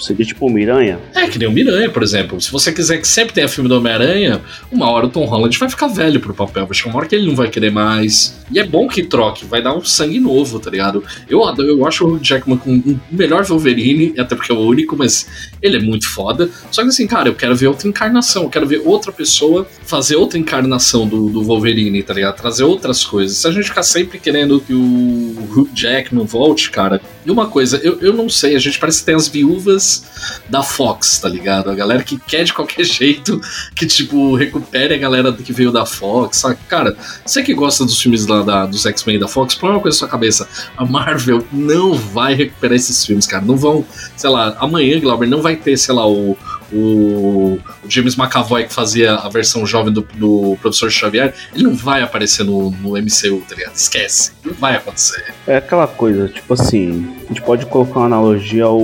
seria 0.00 0.24
tipo 0.24 0.46
um 0.46 0.52
Miranha? 0.52 0.98
É, 1.14 1.26
que 1.26 1.38
nem 1.38 1.48
o 1.48 1.52
Miranha, 1.52 1.90
por 1.90 2.02
exemplo. 2.02 2.40
Se 2.40 2.50
você 2.50 2.72
quiser 2.72 2.98
que 2.98 3.08
sempre 3.08 3.34
tenha 3.34 3.48
filme 3.48 3.68
do 3.68 3.76
Homem-Aranha, 3.76 4.40
uma 4.70 4.90
hora 4.90 5.06
o 5.06 5.08
Tom 5.08 5.24
Holland 5.24 5.58
vai 5.58 5.68
ficar 5.68 5.88
velho 5.88 6.20
pro 6.20 6.34
papel. 6.34 6.66
Vai 6.66 6.74
chegar 6.74 6.90
uma 6.90 6.98
hora 6.98 7.08
que 7.08 7.14
ele 7.14 7.26
não 7.26 7.34
vai 7.34 7.48
querer 7.48 7.70
mais. 7.70 8.36
E 8.50 8.58
é 8.58 8.64
bom 8.64 8.86
que 8.86 9.02
troque, 9.02 9.44
vai 9.44 9.62
dar 9.62 9.74
um 9.74 9.84
sangue 9.84 10.20
novo, 10.20 10.60
tá 10.60 10.70
ligado? 10.70 11.02
Eu, 11.28 11.42
eu 11.58 11.86
acho 11.86 12.06
o 12.06 12.18
Jackman 12.18 12.58
com 12.58 12.70
o 12.76 13.00
melhor 13.10 13.44
Wolverine, 13.44 14.14
até 14.18 14.36
porque 14.36 14.52
é 14.52 14.54
o 14.54 14.60
único, 14.60 14.96
mas 14.96 15.26
ele 15.60 15.76
é 15.76 15.80
muito 15.80 16.08
foda. 16.08 16.48
Só 16.70 16.82
que 16.82 16.88
assim, 16.88 17.06
cara, 17.06 17.28
eu 17.28 17.34
quero 17.34 17.56
ver 17.56 17.66
outra 17.66 17.88
encarnação, 17.88 18.44
eu 18.44 18.50
quero 18.50 18.66
ver 18.66 18.82
outra 18.84 19.10
pessoa 19.10 19.66
fazer 19.84 20.16
outra 20.16 20.38
encarnação 20.38 21.06
do, 21.06 21.28
do 21.28 21.42
Wolverine, 21.42 22.02
tá 22.02 22.14
ligado? 22.14 22.36
Trazer 22.36 22.64
outras 22.64 23.04
coisas. 23.04 23.38
Se 23.38 23.48
a 23.48 23.50
gente 23.50 23.68
ficar 23.68 23.82
sempre 23.82 24.18
querendo 24.18 24.60
que 24.60 24.72
o 24.72 25.48
Hugh 25.56 25.70
Jackman 25.74 26.24
volte, 26.24 26.70
cara. 26.70 27.00
E 27.24 27.30
uma 27.30 27.48
coisa, 27.48 27.78
eu, 27.82 28.00
eu 28.00 28.12
não 28.12 28.28
sei, 28.28 28.54
a 28.54 28.58
gente 28.58 28.78
parece 28.78 29.00
que 29.00 29.06
tem 29.06 29.14
as 29.14 29.28
viúvas 29.36 30.04
da 30.48 30.62
Fox, 30.62 31.18
tá 31.20 31.28
ligado? 31.28 31.70
A 31.70 31.74
galera 31.74 32.02
que 32.02 32.18
quer 32.18 32.44
de 32.44 32.52
qualquer 32.52 32.84
jeito 32.84 33.40
que, 33.74 33.86
tipo, 33.86 34.34
recupere 34.34 34.94
a 34.94 34.98
galera 34.98 35.32
que 35.32 35.52
veio 35.52 35.70
da 35.70 35.84
Fox, 35.84 36.38
sabe? 36.38 36.58
Cara, 36.68 36.96
você 37.24 37.42
que 37.42 37.52
gosta 37.52 37.84
dos 37.84 38.00
filmes 38.00 38.26
lá 38.26 38.42
da, 38.42 38.66
dos 38.66 38.86
X-Men 38.86 39.18
da 39.18 39.28
Fox, 39.28 39.54
põe 39.54 39.70
uma 39.70 39.80
coisa 39.80 39.96
na 39.96 39.98
sua 39.98 40.08
cabeça. 40.08 40.48
A 40.76 40.84
Marvel 40.84 41.46
não 41.52 41.94
vai 41.94 42.34
recuperar 42.34 42.76
esses 42.76 43.04
filmes, 43.04 43.26
cara. 43.26 43.44
Não 43.44 43.56
vão, 43.56 43.84
sei 44.16 44.30
lá, 44.30 44.56
amanhã, 44.58 44.98
Glauber, 45.00 45.26
não 45.26 45.42
vai 45.42 45.56
ter, 45.56 45.76
sei 45.76 45.94
lá, 45.94 46.06
o 46.08 46.36
o, 46.72 46.76
o, 46.76 47.60
James 47.88 48.16
McAvoy, 48.16 48.64
que 48.64 48.74
fazia 48.74 49.14
a 49.14 49.28
versão 49.28 49.66
jovem 49.66 49.92
do, 49.92 50.06
do 50.14 50.56
Professor 50.60 50.90
Xavier, 50.90 51.34
ele 51.54 51.64
não 51.64 51.74
vai 51.74 52.02
aparecer 52.02 52.44
no, 52.44 52.70
no 52.70 52.90
MCU, 52.92 53.42
tá 53.48 53.54
ligado? 53.54 53.74
Esquece. 53.74 54.32
Não 54.44 54.54
vai 54.54 54.76
acontecer. 54.76 55.34
É 55.46 55.56
aquela 55.56 55.86
coisa, 55.86 56.28
tipo 56.28 56.54
assim, 56.54 57.14
a 57.24 57.28
gente 57.28 57.42
pode 57.42 57.66
colocar 57.66 58.00
uma 58.00 58.06
analogia 58.06 58.64
ao, 58.64 58.80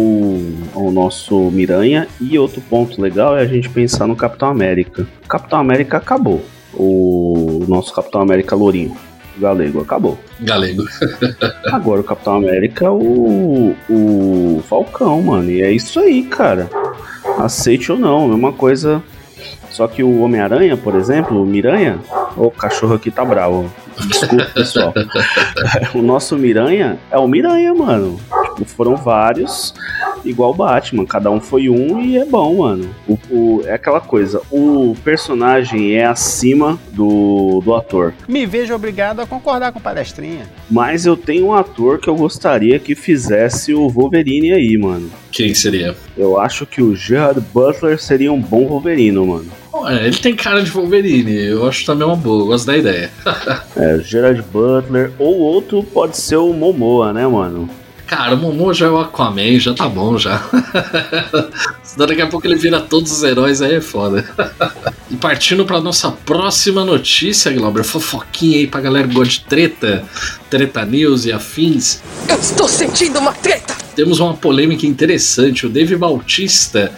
ao 0.75 0.91
nosso 0.91 1.51
Miranha, 1.51 2.09
e 2.21 2.39
outro 2.39 2.61
ponto 2.61 3.01
legal 3.01 3.37
é 3.37 3.43
a 3.43 3.47
gente 3.47 3.69
pensar 3.69 4.07
no 4.07 4.17
Capitão 4.17 4.49
América. 4.49 5.07
O 5.25 5.29
Capitão 5.29 5.59
América 5.59 5.99
acabou. 5.99 6.45
O 6.75 7.65
nosso 7.69 7.93
Capitão 7.93 8.23
América 8.23 8.57
Lourinho. 8.57 8.97
Galego 9.39 9.81
acabou. 9.81 10.19
Galego. 10.41 10.85
Agora 11.73 12.01
o 12.01 12.05
Capitão 12.05 12.37
América, 12.37 12.91
o, 12.91 13.75
o 13.89 14.63
Falcão, 14.69 15.23
mano. 15.23 15.51
E 15.51 15.63
é 15.63 15.73
isso 15.73 15.99
aí, 16.01 16.23
cara 16.25 16.69
aceite 17.39 17.91
ou 17.93 17.99
não, 17.99 18.31
é 18.33 18.35
uma 18.35 18.53
coisa. 18.53 19.03
Só 19.71 19.89
que 19.89 20.03
o 20.03 20.21
Homem-Aranha, 20.21 20.77
por 20.77 20.95
exemplo, 20.95 21.43
o 21.43 21.47
Miranha, 21.47 21.99
o 22.37 22.51
cachorro 22.51 22.95
aqui 22.95 23.11
tá 23.11 23.25
bravo. 23.25 23.71
Desculpa, 24.07 24.45
pessoal. 24.55 24.93
o 25.95 26.03
nosso 26.03 26.37
Miranha 26.37 26.99
é 27.11 27.19
o 27.19 27.27
Miranha, 27.27 27.75
mano. 27.75 28.21
Tipo, 28.55 28.65
foram 28.67 28.97
vários, 28.97 29.75
igual 30.25 30.53
Batman. 30.53 31.07
Cada 31.07 31.31
um 31.31 31.41
foi 31.41 31.71
um 31.71 32.01
e 32.01 32.19
é 32.19 32.25
bom, 32.25 32.59
mano. 32.59 32.95
O, 33.09 33.19
o, 33.31 33.63
é 33.65 33.75
aquela 33.75 34.01
coisa, 34.01 34.43
o 34.51 34.95
personagem 35.03 35.95
é 35.95 36.05
acima 36.05 36.79
do, 36.91 37.63
do 37.65 37.75
ator. 37.75 38.13
Me 38.29 38.45
vejo 38.45 38.75
obrigado 38.75 39.21
a 39.21 39.27
concordar 39.27 39.73
com 39.73 39.81
palestrinha. 39.81 40.45
Mas 40.71 41.07
eu 41.07 41.17
tenho 41.17 41.47
um 41.47 41.55
ator 41.55 41.99
que 41.99 42.09
eu 42.09 42.15
gostaria 42.15 42.79
que 42.79 42.95
fizesse 42.95 43.73
o 43.73 43.89
Wolverine 43.89 44.53
aí, 44.53 44.77
mano. 44.77 45.11
Quem 45.33 45.55
seria? 45.55 45.97
Eu 46.15 46.39
acho 46.39 46.67
que 46.67 46.83
o 46.83 46.95
Gerard 46.95 47.41
Butler 47.55 47.99
seria 47.99 48.31
um 48.31 48.41
bom 48.41 48.69
Wolverine, 48.69 49.19
mano. 49.19 49.51
É, 49.89 50.07
ele 50.07 50.19
tem 50.19 50.37
cara 50.37 50.63
de 50.63 50.71
Wolverine, 50.71 51.35
eu 51.35 51.67
acho 51.67 51.87
também 51.87 52.07
uma 52.07 52.15
boa, 52.15 52.43
eu 52.43 52.47
gosto 52.49 52.67
da 52.67 52.77
ideia. 52.77 53.11
é, 53.75 53.99
Gerard 54.01 54.43
Butler, 54.53 55.11
ou 55.19 55.39
outro 55.39 55.83
pode 55.83 56.19
ser 56.19 56.37
o 56.37 56.53
Momoa, 56.53 57.15
né, 57.15 57.27
mano? 57.27 57.69
Cara, 58.07 58.35
o 58.35 58.37
Momoa 58.37 58.75
já 58.75 58.87
é 58.87 58.91
o 58.91 58.99
Aquaman, 58.99 59.59
já 59.59 59.73
tá 59.73 59.89
bom 59.89 60.19
já. 60.19 60.43
Daqui 61.97 62.21
a 62.21 62.27
pouco 62.27 62.47
ele 62.47 62.57
vira 62.57 62.79
todos 62.79 63.11
os 63.11 63.23
heróis, 63.23 63.63
aí 63.63 63.77
é 63.77 63.81
foda. 63.81 64.29
e 65.11 65.17
partindo 65.17 65.65
pra 65.65 65.81
nossa 65.81 66.11
próxima 66.11 66.85
notícia, 66.85 67.51
Glauber, 67.53 67.85
fofoquinha 67.85 68.59
aí 68.59 68.67
pra 68.67 68.83
galera 68.83 69.09
que 69.09 69.15
gosta 69.15 69.33
de 69.33 69.41
treta, 69.45 70.05
treta 70.51 70.85
news 70.85 71.25
e 71.25 71.33
afins. 71.33 72.03
Eu 72.29 72.39
estou 72.39 72.69
sentindo 72.69 73.19
uma 73.19 73.33
treta! 73.33 73.82
Temos 73.95 74.21
uma 74.21 74.35
polêmica 74.35 74.87
interessante, 74.87 75.67
o 75.67 75.69
Dave 75.69 75.97
Bautista 75.97 76.93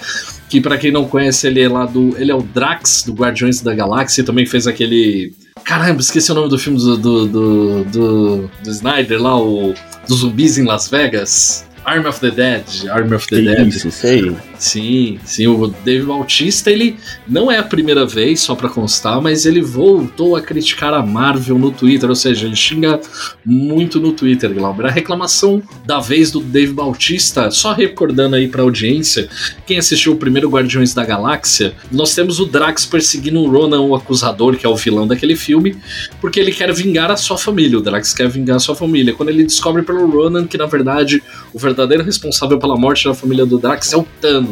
que 0.55 0.61
para 0.61 0.79
quem 0.79 0.93
não 0.93 1.07
conhece, 1.07 1.49
ele 1.49 1.61
é 1.61 1.69
lá 1.69 1.85
do. 1.85 2.15
Ele 2.17 2.31
é 2.31 2.35
o 2.35 2.43
Drax 2.43 3.03
do 3.05 3.13
Guardiões 3.13 3.61
da 3.61 3.75
Galáxia, 3.75 4.23
também 4.23 4.47
fez 4.47 4.69
aquele. 4.69 5.35
Caramba, 5.65 6.01
esqueci 6.01 6.31
o 6.31 6.35
nome 6.35 6.49
do 6.49 6.59
filme 6.59 6.79
do, 6.79 6.97
do, 6.97 7.27
do, 7.27 7.85
do, 7.85 8.51
do 8.63 8.71
Snyder 8.71 9.21
lá, 9.21 9.37
o. 9.37 9.75
Dos 10.07 10.19
zumbis 10.19 10.59
em 10.59 10.65
Las 10.65 10.89
Vegas. 10.89 11.67
Army 11.85 12.07
of 12.07 12.21
the 12.21 12.31
Dead. 12.31 12.65
Army 12.91 13.15
of 13.15 13.27
the 13.27 13.37
que 13.37 13.43
Dead. 13.43 13.67
Isso, 13.67 13.91
sei. 13.91 14.37
Sim, 14.59 15.19
sim, 15.25 15.47
o 15.47 15.67
Dave 15.85 16.07
Bautista, 16.07 16.71
ele 16.71 16.97
não 17.27 17.51
é 17.51 17.59
a 17.59 17.63
primeira 17.63 18.07
vez, 18.07 18.41
só 18.41 18.55
para 18.55 18.69
constar, 18.69 19.21
mas 19.21 19.45
ele 19.47 19.61
voltou 19.61 20.37
a 20.37 20.41
criticar 20.41 20.95
a 20.95 21.05
Marvel 21.05 21.59
no 21.59 21.71
Twitter, 21.71 22.09
ou 22.09 22.15
seja, 22.15 22.47
ele 22.47 22.57
xinga 22.57 23.01
muito 23.45 24.01
no 24.01 24.13
Twitter, 24.13 24.53
Glauber. 24.55 24.87
A 24.87 24.91
reclamação 24.91 25.63
da 25.85 26.01
vez 26.01 26.31
do 26.31 26.41
Dave 26.41 26.73
Bautista, 26.73 27.51
só 27.51 27.73
recordando 27.73 28.37
aí 28.37 28.49
pra 28.49 28.63
audiência, 28.63 29.29
quem 29.67 29.79
assistiu 29.79 30.13
o 30.13 30.17
primeiro 30.17 30.49
Guardiões 30.49 30.95
da 30.95 31.05
Galáxia, 31.05 31.75
nós 31.91 32.15
temos 32.15 32.41
o 32.41 32.47
Drax 32.47 32.87
perseguindo 32.87 33.41
o 33.41 33.51
Ronan, 33.51 33.81
o 33.81 33.95
acusador, 33.95 34.57
que 34.57 34.67
é 34.67 34.69
o 34.69 34.77
vilão 34.77 35.07
daquele 35.07 35.37
filme, 35.37 35.77
porque 36.21 36.41
ele 36.41 36.53
quer 36.53 36.73
vingar 36.73 37.11
a 37.11 37.17
sua 37.17 37.37
família, 37.37 37.79
o 37.79 37.83
Drax 37.83 38.15
quer 38.15 38.29
vingar 38.29 38.57
a 38.57 38.61
sua 38.61 38.75
família. 38.75 39.13
Quando 39.15 39.29
ele 39.29 39.45
descobre 39.45 39.83
pelo 39.83 40.07
Ronan 40.07 40.47
que, 40.47 40.57
na 40.57 40.67
verdade, 40.67 41.23
o 41.53 41.59
verdadeiro 41.59 42.05
responsável 42.05 42.59
pela 42.59 42.77
morte 42.77 43.05
da 43.05 43.15
família 43.15 43.45
do 43.45 43.59
Drax 43.59 43.93
é 43.93 43.97
o 43.97 44.07
Thanos, 44.21 44.44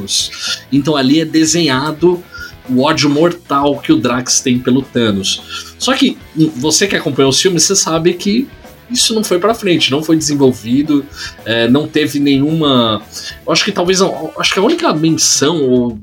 então 0.71 0.97
ali 0.97 1.21
é 1.21 1.25
desenhado 1.25 2.23
o 2.69 2.83
ódio 2.83 3.11
mortal 3.11 3.79
que 3.81 3.93
o 3.93 3.97
Drax 3.97 4.41
tem 4.41 4.59
pelo 4.59 4.83
Thanos. 4.83 5.75
Só 5.79 5.95
que 5.95 6.17
hum, 6.37 6.51
você 6.57 6.87
que 6.87 6.97
acompanhou 6.97 7.31
os 7.31 7.41
filmes, 7.41 7.65
você 7.65 7.77
sabe 7.77 8.15
que 8.15 8.49
isso 8.91 9.15
não 9.15 9.25
foi 9.25 9.39
para 9.39 9.55
frente, 9.55 9.91
não 9.91 10.03
foi 10.03 10.17
desenvolvido, 10.17 11.05
é, 11.45 11.69
não 11.69 11.89
teve 11.89 12.19
nenhuma. 12.19 13.03
Eu 13.45 13.53
acho 13.53 13.65
que 13.65 13.73
talvez. 13.73 14.01
Acho 14.03 14.53
que 14.53 14.59
a 14.59 14.63
única 14.63 14.93
menção 14.93 15.63
ou 15.63 15.99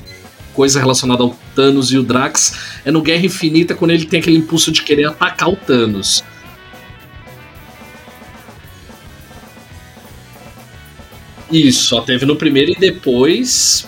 coisa 0.54 0.80
relacionada 0.80 1.24
ao 1.24 1.38
Thanos 1.56 1.92
e 1.92 1.98
o 1.98 2.04
Drax 2.04 2.54
é 2.84 2.92
no 2.92 3.02
Guerra 3.02 3.26
Infinita, 3.26 3.76
quando 3.76 3.92
ele 3.92 4.06
tem 4.06 4.20
aquele 4.20 4.38
impulso 4.38 4.72
de 4.72 4.82
querer 4.82 5.06
atacar 5.06 5.50
o 5.50 5.56
Thanos. 5.56 6.24
Isso, 11.52 11.86
só 11.86 12.02
teve 12.02 12.26
no 12.26 12.36
primeiro 12.36 12.72
e 12.72 12.76
depois. 12.76 13.88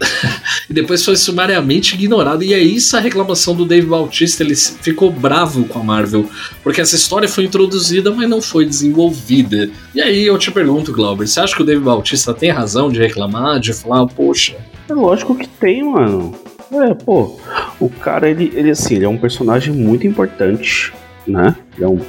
e 0.68 0.72
depois 0.72 1.04
foi 1.04 1.16
sumariamente 1.16 1.94
ignorado. 1.94 2.42
E 2.42 2.52
é 2.52 2.58
isso 2.58 2.96
a 2.96 3.00
reclamação 3.00 3.54
do 3.54 3.64
Dave 3.64 3.86
Bautista. 3.86 4.42
Ele 4.42 4.54
ficou 4.54 5.10
bravo 5.10 5.64
com 5.64 5.78
a 5.78 5.84
Marvel. 5.84 6.28
Porque 6.62 6.80
essa 6.80 6.96
história 6.96 7.28
foi 7.28 7.44
introduzida, 7.44 8.10
mas 8.10 8.28
não 8.28 8.42
foi 8.42 8.66
desenvolvida. 8.66 9.70
E 9.94 10.00
aí 10.00 10.26
eu 10.26 10.36
te 10.38 10.50
pergunto, 10.50 10.92
Glauber, 10.92 11.26
você 11.26 11.40
acha 11.40 11.54
que 11.54 11.62
o 11.62 11.66
Dave 11.66 11.80
Bautista 11.80 12.34
tem 12.34 12.50
razão 12.50 12.90
de 12.90 12.98
reclamar, 12.98 13.60
de 13.60 13.72
falar, 13.72 14.06
poxa. 14.06 14.56
É 14.88 14.92
lógico 14.92 15.34
que 15.36 15.48
tem, 15.48 15.84
mano. 15.84 16.34
É, 16.72 16.94
pô, 16.94 17.38
o 17.78 17.88
cara, 17.90 18.30
ele, 18.30 18.50
ele 18.54 18.70
assim, 18.70 18.94
ele 18.94 19.04
é 19.04 19.08
um 19.08 19.18
personagem 19.18 19.74
muito 19.74 20.06
importante, 20.06 20.90
né? 21.26 21.54
Ele 21.76 21.84
é 21.84 21.88
um 21.88 22.00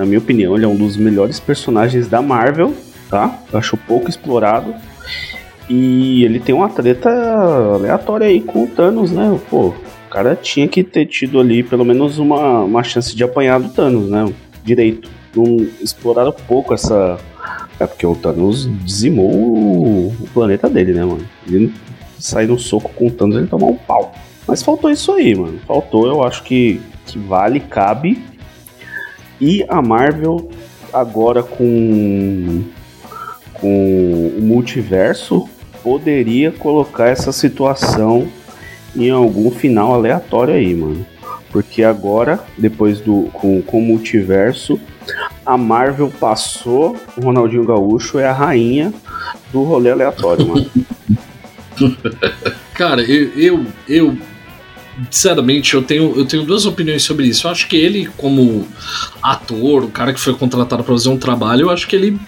na 0.00 0.06
minha 0.06 0.18
opinião, 0.18 0.56
ele 0.56 0.64
é 0.64 0.68
um 0.68 0.76
dos 0.76 0.96
melhores 0.96 1.38
personagens 1.38 2.08
da 2.08 2.22
Marvel, 2.22 2.72
tá? 3.10 3.38
Eu 3.52 3.58
acho 3.58 3.76
pouco 3.76 4.08
explorado. 4.08 4.74
E 5.68 6.24
ele 6.24 6.40
tem 6.40 6.54
uma 6.54 6.70
treta 6.70 7.10
aleatória 7.10 8.26
aí 8.26 8.40
com 8.40 8.64
o 8.64 8.66
Thanos, 8.66 9.12
né? 9.12 9.38
Pô, 9.50 9.66
o 9.66 9.74
cara 10.10 10.34
tinha 10.34 10.66
que 10.66 10.82
ter 10.82 11.04
tido 11.04 11.38
ali 11.38 11.62
pelo 11.62 11.84
menos 11.84 12.18
uma, 12.18 12.62
uma 12.62 12.82
chance 12.82 13.14
de 13.14 13.22
apanhar 13.22 13.60
do 13.60 13.68
Thanos, 13.68 14.08
né? 14.08 14.32
Direito. 14.64 15.10
Não 15.36 15.58
exploraram 15.82 16.32
pouco 16.48 16.72
essa. 16.72 17.18
É 17.78 17.86
porque 17.86 18.06
o 18.06 18.16
Thanos 18.16 18.70
dizimou 18.82 19.30
o, 19.30 20.28
planeta 20.32 20.66
dele, 20.66 20.94
né, 20.94 21.04
mano? 21.04 21.26
Ele 21.46 21.74
sair 22.18 22.46
no 22.46 22.58
soco 22.58 22.90
com 22.94 23.08
o 23.08 23.10
Thanos, 23.10 23.36
ele 23.36 23.46
tomar 23.46 23.66
um 23.66 23.76
pau. 23.76 24.14
Mas 24.48 24.62
faltou 24.62 24.90
isso 24.90 25.12
aí, 25.12 25.34
mano. 25.34 25.58
Faltou, 25.66 26.06
eu 26.06 26.22
acho 26.22 26.42
que, 26.42 26.80
que 27.04 27.18
vale, 27.18 27.60
cabe 27.60 28.29
e 29.40 29.64
a 29.68 29.80
Marvel 29.80 30.50
agora 30.92 31.42
com, 31.42 32.62
com 33.54 34.32
o 34.36 34.42
multiverso 34.42 35.48
poderia 35.82 36.52
colocar 36.52 37.06
essa 37.06 37.32
situação 37.32 38.28
em 38.94 39.10
algum 39.10 39.50
final 39.50 39.94
aleatório 39.94 40.54
aí, 40.54 40.74
mano. 40.74 41.06
Porque 41.50 41.82
agora, 41.82 42.38
depois 42.56 43.00
do 43.00 43.28
com, 43.32 43.60
com 43.62 43.78
o 43.78 43.82
multiverso, 43.82 44.78
a 45.44 45.56
Marvel 45.56 46.12
passou, 46.20 46.96
o 47.16 47.20
Ronaldinho 47.20 47.64
Gaúcho 47.64 48.18
é 48.18 48.26
a 48.26 48.32
rainha 48.32 48.92
do 49.52 49.62
rolê 49.62 49.90
aleatório, 49.90 50.46
mano. 50.46 50.70
Cara, 52.74 53.02
eu, 53.02 53.30
eu, 53.36 53.66
eu 53.88 54.16
sinceramente, 55.10 55.74
eu 55.74 55.82
tenho, 55.82 56.14
eu 56.16 56.24
tenho 56.24 56.44
duas 56.44 56.66
opiniões 56.66 57.02
sobre 57.02 57.26
isso. 57.26 57.46
Eu 57.46 57.50
acho 57.50 57.68
que 57.68 57.76
ele, 57.76 58.08
como 58.16 58.66
ator, 59.22 59.84
o 59.84 59.88
cara 59.88 60.12
que 60.12 60.20
foi 60.20 60.34
contratado 60.34 60.82
para 60.82 60.92
fazer 60.92 61.08
um 61.08 61.18
trabalho, 61.18 61.62
eu 61.62 61.70
acho 61.70 61.86
que 61.86 61.94
ele. 61.96 62.18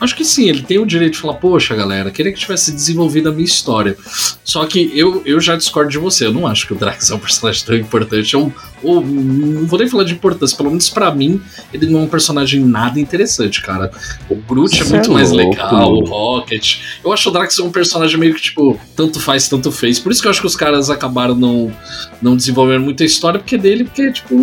Acho 0.00 0.14
que 0.14 0.24
sim, 0.24 0.48
ele 0.48 0.62
tem 0.62 0.78
o 0.78 0.86
direito 0.86 1.14
de 1.14 1.18
falar, 1.18 1.34
poxa, 1.34 1.74
galera, 1.74 2.10
queria 2.10 2.32
que 2.32 2.38
tivesse 2.38 2.72
desenvolvido 2.72 3.28
a 3.28 3.32
minha 3.32 3.44
história. 3.44 3.96
Só 4.44 4.64
que 4.66 4.90
eu, 4.94 5.22
eu 5.24 5.40
já 5.40 5.56
discordo 5.56 5.90
de 5.90 5.98
você. 5.98 6.26
Eu 6.26 6.32
não 6.32 6.46
acho 6.46 6.66
que 6.66 6.72
o 6.72 6.76
Drax 6.76 7.10
é 7.10 7.14
um 7.14 7.18
personagem 7.18 7.64
tão 7.64 7.76
importante. 7.76 8.34
Eu, 8.34 8.52
ou 8.82 9.04
não 9.04 9.66
vou 9.66 9.78
nem 9.78 9.88
falar 9.88 10.04
de 10.04 10.12
importância, 10.12 10.56
pelo 10.56 10.70
menos 10.70 10.88
para 10.88 11.10
mim, 11.14 11.40
ele 11.72 11.86
não 11.86 12.00
é 12.00 12.02
um 12.02 12.08
personagem 12.08 12.60
nada 12.64 13.00
interessante, 13.00 13.60
cara. 13.62 13.90
O 14.28 14.36
Groot 14.36 14.80
é 14.80 14.84
muito 14.84 15.10
é 15.10 15.14
mais 15.14 15.30
legal, 15.32 15.92
o 15.92 16.04
Rocket. 16.04 16.78
Eu 17.04 17.12
acho 17.12 17.28
o 17.28 17.32
Drax 17.32 17.58
um 17.58 17.70
personagem 17.70 18.18
meio 18.18 18.34
que, 18.34 18.40
tipo, 18.40 18.78
tanto 18.96 19.20
faz, 19.20 19.48
tanto 19.48 19.70
fez. 19.70 19.98
Por 19.98 20.12
isso 20.12 20.20
que 20.20 20.28
eu 20.28 20.30
acho 20.30 20.40
que 20.40 20.46
os 20.46 20.56
caras 20.56 20.90
acabaram 20.90 21.34
não, 21.34 21.72
não 22.20 22.36
desenvolvendo 22.36 22.82
muita 22.82 23.04
história, 23.04 23.38
porque 23.38 23.54
é 23.54 23.58
dele, 23.58 23.84
porque, 23.84 24.12
tipo. 24.12 24.34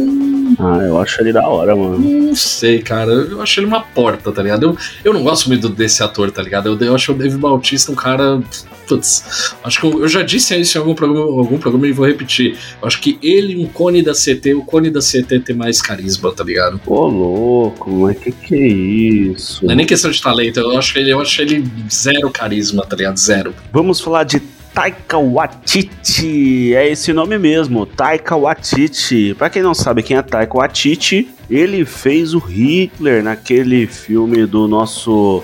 Ah, 0.59 0.79
eu 0.83 0.99
acho 0.99 1.21
ele 1.21 1.33
da 1.33 1.47
hora, 1.47 1.75
mano. 1.75 1.99
Não 1.99 2.35
sei, 2.35 2.81
cara. 2.81 3.11
Eu 3.11 3.41
acho 3.41 3.59
ele 3.59 3.67
uma 3.67 3.81
porta, 3.81 4.31
tá 4.31 4.41
ligado? 4.41 4.63
Eu, 4.63 4.77
eu 5.03 5.13
não 5.13 5.23
gosto 5.23 5.47
muito 5.47 5.67
desse 5.69 6.01
ator, 6.01 6.31
tá 6.31 6.41
ligado? 6.41 6.69
Eu, 6.69 6.87
eu 6.87 6.95
acho 6.95 7.11
o 7.11 7.15
Dave 7.15 7.37
Bautista 7.37 7.91
um 7.91 7.95
cara. 7.95 8.41
Putz, 8.87 9.53
acho 9.63 9.79
que 9.79 9.85
eu, 9.87 10.01
eu 10.01 10.07
já 10.07 10.21
disse 10.21 10.55
isso 10.59 10.77
em 10.77 10.81
algum 10.81 10.93
programa, 10.93 11.25
algum 11.25 11.57
programa 11.57 11.87
e 11.87 11.91
vou 11.91 12.05
repetir. 12.05 12.57
Eu 12.81 12.87
acho 12.87 13.01
que 13.01 13.17
ele, 13.21 13.57
um 13.57 13.67
cone 13.67 14.01
da 14.03 14.13
CT, 14.13 14.53
o 14.53 14.63
cone 14.63 14.89
da 14.89 14.99
CT 14.99 15.39
tem 15.39 15.55
mais 15.55 15.81
carisma, 15.81 16.31
tá 16.31 16.43
ligado? 16.43 16.79
Ô, 16.85 17.07
louco, 17.07 17.89
mas 17.89 18.17
que 18.19 18.31
que 18.31 18.55
é 18.55 18.67
isso? 18.67 19.65
Não 19.65 19.71
é 19.71 19.75
nem 19.75 19.85
questão 19.85 20.11
de 20.11 20.21
talento, 20.21 20.59
eu 20.59 20.77
acho 20.77 20.97
ele, 20.99 21.11
eu 21.11 21.19
acho 21.19 21.41
ele 21.41 21.65
zero 21.91 22.29
carisma, 22.29 22.85
tá 22.85 22.95
ligado? 22.95 23.17
Zero. 23.17 23.55
Vamos 23.73 23.99
falar 23.99 24.23
de 24.23 24.39
Taika 24.75 25.17
Waititi. 25.17 26.75
É 26.75 26.89
esse 26.89 27.13
nome 27.13 27.37
mesmo, 27.39 27.85
Taika 27.85 28.35
Waititi. 28.35 29.33
Para 29.33 29.49
quem 29.49 29.63
não 29.63 29.73
sabe 29.73 30.03
quem 30.03 30.17
é 30.17 30.21
Taika 30.21 30.57
Waititi, 30.57 31.29
ele 31.49 31.85
fez 31.85 32.33
o 32.33 32.39
Hitler 32.39 33.23
naquele 33.23 33.87
filme 33.87 34.45
do 34.45 34.67
nosso 34.67 35.41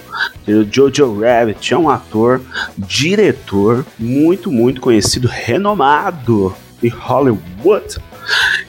Jojo 0.69 1.21
Rabbit. 1.21 1.73
É 1.73 1.77
um 1.77 1.89
ator, 1.89 2.41
diretor 2.77 3.85
muito, 3.97 4.51
muito 4.51 4.81
conhecido, 4.81 5.29
renomado 5.29 6.53
em 6.83 6.89
Hollywood. 6.89 7.99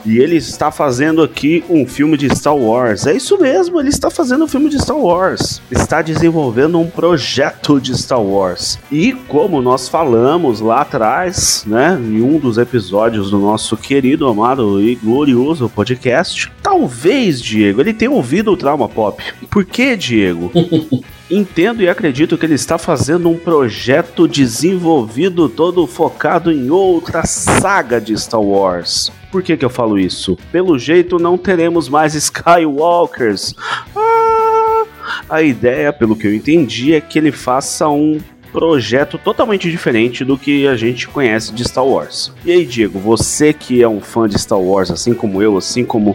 E 0.04 0.18
ele 0.18 0.36
está 0.36 0.70
fazendo 0.70 1.22
aqui 1.22 1.64
um 1.68 1.86
filme 1.86 2.16
de 2.16 2.34
Star 2.34 2.56
Wars. 2.56 3.06
É 3.06 3.14
isso 3.14 3.38
mesmo, 3.40 3.78
ele 3.80 3.88
está 3.88 4.10
fazendo 4.10 4.44
um 4.44 4.48
filme 4.48 4.68
de 4.68 4.78
Star 4.78 4.98
Wars. 4.98 5.62
Está 5.70 6.02
desenvolvendo 6.02 6.78
um 6.78 6.88
projeto 6.88 7.80
de 7.80 7.96
Star 7.96 8.20
Wars. 8.20 8.78
E 8.90 9.12
como 9.28 9.62
nós 9.62 9.88
falamos 9.88 10.60
lá 10.60 10.80
atrás, 10.80 11.64
né, 11.66 11.98
em 12.00 12.20
um 12.20 12.38
dos 12.38 12.58
episódios 12.58 13.30
do 13.30 13.38
nosso 13.38 13.76
querido, 13.76 14.26
amado 14.26 14.80
e 14.80 14.94
glorioso 14.96 15.68
podcast, 15.68 16.50
talvez, 16.62 17.40
Diego, 17.40 17.80
ele 17.80 17.94
tenha 17.94 18.10
ouvido 18.10 18.52
o 18.52 18.56
Trauma 18.56 18.88
Pop. 18.88 19.22
Por 19.50 19.64
que, 19.64 19.96
Diego? 19.96 20.50
Entendo 21.30 21.82
e 21.82 21.88
acredito 21.88 22.36
que 22.36 22.44
ele 22.44 22.54
está 22.54 22.76
fazendo 22.76 23.30
um 23.30 23.38
projeto 23.38 24.28
desenvolvido 24.28 25.48
todo 25.48 25.86
focado 25.86 26.52
em 26.52 26.68
outra 26.70 27.24
saga 27.24 27.98
de 27.98 28.12
Star 28.18 28.42
Wars. 28.42 29.10
Por 29.32 29.42
que, 29.42 29.56
que 29.56 29.64
eu 29.64 29.70
falo 29.70 29.98
isso? 29.98 30.38
Pelo 30.52 30.78
jeito 30.78 31.18
não 31.18 31.38
teremos 31.38 31.88
mais 31.88 32.14
Skywalkers. 32.14 33.54
Ah, 33.96 34.84
a 35.28 35.42
ideia, 35.42 35.90
pelo 35.90 36.14
que 36.14 36.26
eu 36.26 36.34
entendi, 36.34 36.94
é 36.94 37.00
que 37.00 37.18
ele 37.18 37.32
faça 37.32 37.88
um 37.88 38.20
projeto 38.52 39.16
totalmente 39.16 39.70
diferente 39.70 40.22
do 40.22 40.36
que 40.36 40.66
a 40.66 40.76
gente 40.76 41.08
conhece 41.08 41.54
de 41.54 41.64
Star 41.66 41.86
Wars. 41.86 42.30
E 42.44 42.52
aí, 42.52 42.66
Diego, 42.66 42.98
você 42.98 43.54
que 43.54 43.82
é 43.82 43.88
um 43.88 44.02
fã 44.02 44.28
de 44.28 44.38
Star 44.38 44.60
Wars, 44.60 44.90
assim 44.90 45.14
como 45.14 45.40
eu, 45.42 45.56
assim 45.56 45.82
como 45.82 46.14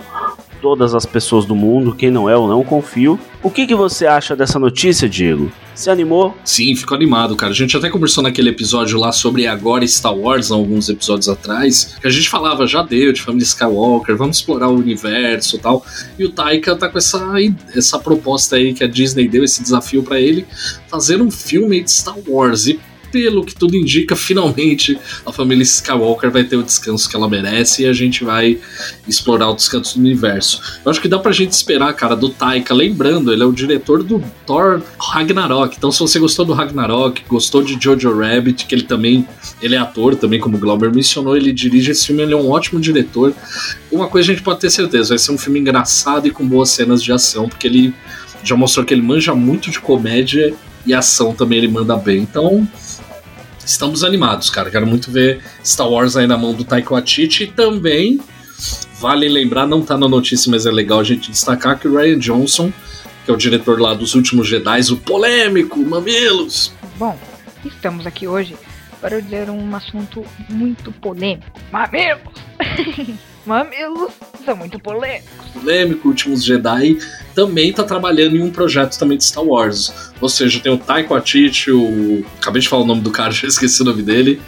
todas 0.61 0.93
as 0.93 1.05
pessoas 1.05 1.45
do 1.45 1.55
mundo, 1.55 1.95
quem 1.95 2.11
não 2.11 2.29
é 2.29 2.37
ou 2.37 2.47
não 2.47 2.63
confio. 2.63 3.19
O 3.41 3.49
que, 3.49 3.65
que 3.65 3.73
você 3.73 4.05
acha 4.05 4.35
dessa 4.35 4.59
notícia, 4.59 5.09
Diego? 5.09 5.51
Se 5.77 5.91
animou? 5.91 6.35
Sim, 6.43 6.75
fico 6.75 6.95
animado, 6.95 7.35
cara. 7.35 7.51
A 7.51 7.55
gente 7.55 7.77
até 7.77 7.87
conversou 7.87 8.23
naquele 8.23 8.49
episódio 8.49 8.99
lá 8.99 9.11
sobre 9.11 9.45
agora 9.45 9.87
Star 9.87 10.17
Wars, 10.17 10.49
alguns 10.49 10.89
episódios 10.89 11.29
atrás, 11.29 11.95
que 12.01 12.07
a 12.07 12.09
gente 12.09 12.27
falava, 12.27 12.65
já 12.65 12.81
deu, 12.81 13.13
de 13.13 13.21
família 13.21 13.43
Skywalker, 13.43 14.17
vamos 14.17 14.37
explorar 14.37 14.69
o 14.69 14.75
universo 14.75 15.55
e 15.55 15.59
tal. 15.59 15.85
E 16.17 16.25
o 16.25 16.31
Taika 16.31 16.75
tá 16.75 16.89
com 16.89 16.97
essa, 16.97 17.23
essa 17.75 17.99
proposta 17.99 18.55
aí 18.55 18.73
que 18.73 18.83
a 18.83 18.87
Disney 18.87 19.27
deu, 19.27 19.43
esse 19.43 19.61
desafio 19.61 20.01
para 20.01 20.19
ele, 20.19 20.47
fazer 20.87 21.21
um 21.21 21.29
filme 21.29 21.83
de 21.83 21.91
Star 21.91 22.17
Wars. 22.27 22.65
E 22.65 22.79
pelo 23.11 23.43
que 23.43 23.55
tudo 23.55 23.75
indica, 23.75 24.15
finalmente 24.15 24.97
a 25.25 25.31
família 25.31 25.63
Skywalker 25.63 26.31
vai 26.31 26.43
ter 26.43 26.55
o 26.55 26.63
descanso 26.63 27.09
que 27.09 27.15
ela 27.15 27.29
merece 27.29 27.83
e 27.83 27.85
a 27.85 27.93
gente 27.93 28.23
vai 28.23 28.57
explorar 29.07 29.47
outros 29.47 29.69
cantos 29.69 29.93
do 29.93 29.99
universo. 29.99 30.61
Eu 30.83 30.91
acho 30.91 31.01
que 31.01 31.07
dá 31.07 31.19
pra 31.19 31.31
gente 31.31 31.51
esperar, 31.51 31.93
cara, 31.93 32.15
do 32.15 32.29
Taika. 32.29 32.73
Lembrando, 32.73 33.31
ele 33.31 33.43
é 33.43 33.45
o 33.45 33.51
diretor 33.51 34.03
do 34.03 34.23
Thor 34.45 34.81
Ragnarok. 34.99 35.75
Então, 35.77 35.91
se 35.91 35.99
você 35.99 36.19
gostou 36.19 36.45
do 36.45 36.53
Ragnarok, 36.53 37.23
gostou 37.27 37.61
de 37.61 37.77
Jojo 37.81 38.17
Rabbit, 38.17 38.65
que 38.65 38.75
ele 38.75 38.83
também 38.83 39.27
ele 39.61 39.75
é 39.75 39.77
ator, 39.77 40.15
também 40.15 40.39
como 40.39 40.57
o 40.57 40.59
Glauber 40.59 40.93
mencionou, 40.93 41.35
ele 41.35 41.51
dirige 41.51 41.91
esse 41.91 42.07
filme, 42.07 42.21
ele 42.23 42.33
é 42.33 42.37
um 42.37 42.49
ótimo 42.49 42.79
diretor. 42.79 43.33
Uma 43.91 44.07
coisa 44.07 44.31
a 44.31 44.35
gente 44.35 44.43
pode 44.43 44.59
ter 44.59 44.69
certeza, 44.69 45.09
vai 45.09 45.17
ser 45.17 45.31
um 45.31 45.37
filme 45.37 45.59
engraçado 45.59 46.27
e 46.27 46.31
com 46.31 46.45
boas 46.45 46.69
cenas 46.69 47.01
de 47.03 47.11
ação, 47.11 47.47
porque 47.47 47.67
ele 47.67 47.93
já 48.43 48.55
mostrou 48.55 48.85
que 48.85 48.93
ele 48.93 49.01
manja 49.01 49.33
muito 49.33 49.69
de 49.69 49.79
comédia 49.79 50.53
e 50.85 50.93
ação 50.93 51.33
também 51.33 51.57
ele 51.57 51.67
manda 51.67 51.95
bem. 51.97 52.19
Então, 52.19 52.67
estamos 53.67 54.03
animados, 54.03 54.49
cara. 54.49 54.71
Quero 54.71 54.87
muito 54.87 55.11
ver 55.11 55.41
Star 55.63 55.89
Wars 55.89 56.15
aí 56.15 56.25
na 56.25 56.37
mão 56.37 56.53
do 56.53 56.63
Taika 56.63 56.93
Waititi 56.93 57.43
e 57.43 57.47
também 57.47 58.19
vale 58.99 59.27
lembrar, 59.27 59.67
não 59.67 59.81
tá 59.81 59.97
na 59.97 60.07
notícia, 60.07 60.49
mas 60.49 60.65
é 60.65 60.71
legal 60.71 60.99
a 60.99 61.03
gente 61.03 61.29
destacar 61.29 61.77
que 61.77 61.87
o 61.87 61.95
Ryan 61.95 62.17
Johnson, 62.17 62.71
que 63.25 63.29
é 63.29 63.33
o 63.33 63.37
diretor 63.37 63.79
lá 63.79 63.93
dos 63.93 64.15
últimos 64.15 64.47
Jedi, 64.47 64.79
o 64.91 64.97
polêmico 64.97 65.79
Mamilos. 65.79 66.73
Bom, 66.97 67.17
estamos 67.63 68.07
aqui 68.07 68.27
hoje 68.27 68.55
para 68.99 69.21
dizer 69.21 69.49
um 69.49 69.75
assunto 69.75 70.25
muito 70.49 70.91
polêmico. 70.93 71.59
Mamilos! 71.71 72.33
Mamilos 73.47 74.11
são 74.43 74.57
muito 74.57 74.77
polêmicos. 74.77 75.29
Polêmico, 75.53 76.09
Últimos 76.09 76.43
Jedi 76.43 76.97
também 77.33 77.71
tá 77.71 77.81
trabalhando 77.81 78.35
em 78.35 78.41
um 78.41 78.51
projeto 78.51 78.99
também 78.99 79.17
de 79.17 79.23
Star 79.23 79.43
Wars. 79.43 80.11
Ou 80.19 80.27
seja, 80.27 80.59
tem 80.59 80.71
o 80.71 80.77
Taika 80.77 81.13
Waititi, 81.13 81.71
o... 81.71 82.25
acabei 82.41 82.61
de 82.61 82.67
falar 82.67 82.83
o 82.83 82.85
nome 82.85 83.01
do 83.01 83.09
cara, 83.09 83.31
já 83.31 83.47
esqueci 83.47 83.81
o 83.81 83.85
nome 83.85 84.03
dele. 84.03 84.41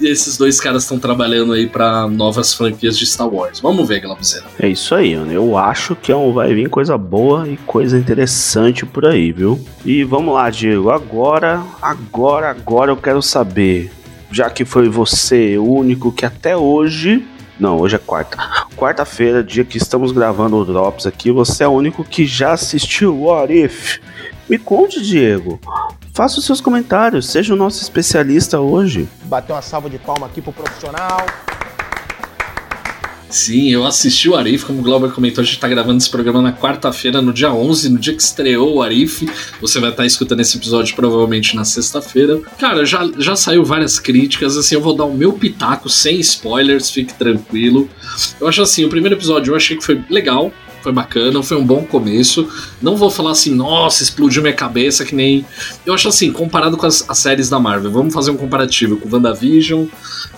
E 0.00 0.08
esses 0.08 0.38
dois 0.38 0.58
caras 0.58 0.84
estão 0.84 0.98
trabalhando 0.98 1.52
aí 1.52 1.66
para 1.66 2.08
novas 2.08 2.54
franquias 2.54 2.98
de 2.98 3.06
Star 3.06 3.28
Wars. 3.28 3.60
Vamos 3.60 3.86
ver, 3.86 4.00
Glabuzeira. 4.00 4.46
É 4.58 4.66
isso 4.66 4.94
aí, 4.94 5.14
mano. 5.14 5.30
Eu 5.30 5.58
acho 5.58 5.94
que 5.94 6.10
é 6.10 6.16
um, 6.16 6.32
vai 6.32 6.54
vir 6.54 6.70
coisa 6.70 6.96
boa 6.96 7.46
e 7.46 7.58
coisa 7.58 7.98
interessante 7.98 8.86
por 8.86 9.04
aí, 9.04 9.30
viu? 9.30 9.62
E 9.84 10.04
vamos 10.04 10.32
lá, 10.32 10.48
Diego. 10.48 10.90
Agora, 10.90 11.62
agora, 11.82 12.48
agora 12.48 12.92
eu 12.92 12.96
quero 12.96 13.20
saber, 13.20 13.90
já 14.32 14.48
que 14.48 14.64
foi 14.64 14.88
você 14.88 15.58
o 15.58 15.70
único 15.70 16.10
que 16.10 16.24
até 16.24 16.56
hoje 16.56 17.26
não, 17.58 17.78
hoje 17.78 17.96
é 17.96 17.98
quarta. 17.98 18.36
Quarta-feira, 18.76 19.42
dia 19.42 19.64
que 19.64 19.78
estamos 19.78 20.12
gravando 20.12 20.56
o 20.56 20.64
Drops 20.64 21.06
aqui, 21.06 21.32
você 21.32 21.64
é 21.64 21.68
o 21.68 21.72
único 21.72 22.04
que 22.04 22.26
já 22.26 22.52
assistiu 22.52 23.24
What 23.24 23.52
If. 23.52 23.98
Me 24.48 24.58
conte, 24.58 25.02
Diego. 25.02 25.60
Faça 26.14 26.38
os 26.38 26.46
seus 26.46 26.60
comentários, 26.60 27.26
seja 27.28 27.52
o 27.54 27.56
nosso 27.56 27.82
especialista 27.82 28.60
hoje. 28.60 29.08
Bateu 29.24 29.54
uma 29.54 29.62
salva 29.62 29.90
de 29.90 29.98
palma 29.98 30.26
aqui 30.26 30.40
pro 30.40 30.52
profissional. 30.52 31.26
Sim, 33.30 33.70
eu 33.70 33.84
assisti 33.84 34.28
o 34.28 34.36
Arif, 34.36 34.64
como 34.64 34.80
o 34.80 34.82
Glauber 34.82 35.10
comentou, 35.10 35.42
a 35.42 35.44
gente 35.44 35.58
tá 35.58 35.68
gravando 35.68 35.98
esse 35.98 36.08
programa 36.08 36.40
na 36.40 36.52
quarta-feira, 36.52 37.20
no 37.20 37.32
dia 37.32 37.52
11, 37.52 37.90
no 37.90 37.98
dia 37.98 38.14
que 38.14 38.22
estreou 38.22 38.76
o 38.76 38.82
Arif. 38.82 39.28
Você 39.60 39.78
vai 39.78 39.90
estar 39.90 40.02
tá 40.02 40.06
escutando 40.06 40.40
esse 40.40 40.56
episódio 40.56 40.96
provavelmente 40.96 41.54
na 41.54 41.64
sexta-feira. 41.64 42.40
Cara, 42.58 42.84
já, 42.86 43.08
já 43.18 43.36
saiu 43.36 43.64
várias 43.64 43.98
críticas, 43.98 44.56
assim, 44.56 44.74
eu 44.74 44.80
vou 44.80 44.94
dar 44.94 45.04
o 45.04 45.14
meu 45.14 45.32
pitaco 45.32 45.88
sem 45.88 46.18
spoilers, 46.20 46.90
fique 46.90 47.14
tranquilo. 47.14 47.88
Eu 48.40 48.48
acho 48.48 48.62
assim, 48.62 48.84
o 48.84 48.88
primeiro 48.88 49.16
episódio 49.16 49.52
eu 49.52 49.56
achei 49.56 49.76
que 49.76 49.84
foi 49.84 50.02
legal, 50.08 50.52
foi 50.82 50.92
bacana, 50.92 51.42
foi 51.42 51.56
um 51.56 51.64
bom 51.64 51.84
começo. 51.84 52.48
Não 52.80 52.96
vou 52.96 53.10
falar 53.10 53.32
assim, 53.32 53.54
nossa, 53.54 54.02
explodiu 54.02 54.42
minha 54.42 54.54
cabeça, 54.54 55.04
que 55.04 55.14
nem. 55.14 55.44
Eu 55.84 55.94
acho 55.94 56.08
assim, 56.08 56.32
comparado 56.32 56.76
com 56.76 56.86
as, 56.86 57.04
as 57.08 57.18
séries 57.18 57.48
da 57.48 57.58
Marvel, 57.58 57.90
vamos 57.90 58.14
fazer 58.14 58.30
um 58.30 58.36
comparativo 58.36 58.96
com 58.96 59.08
WandaVision, 59.14 59.86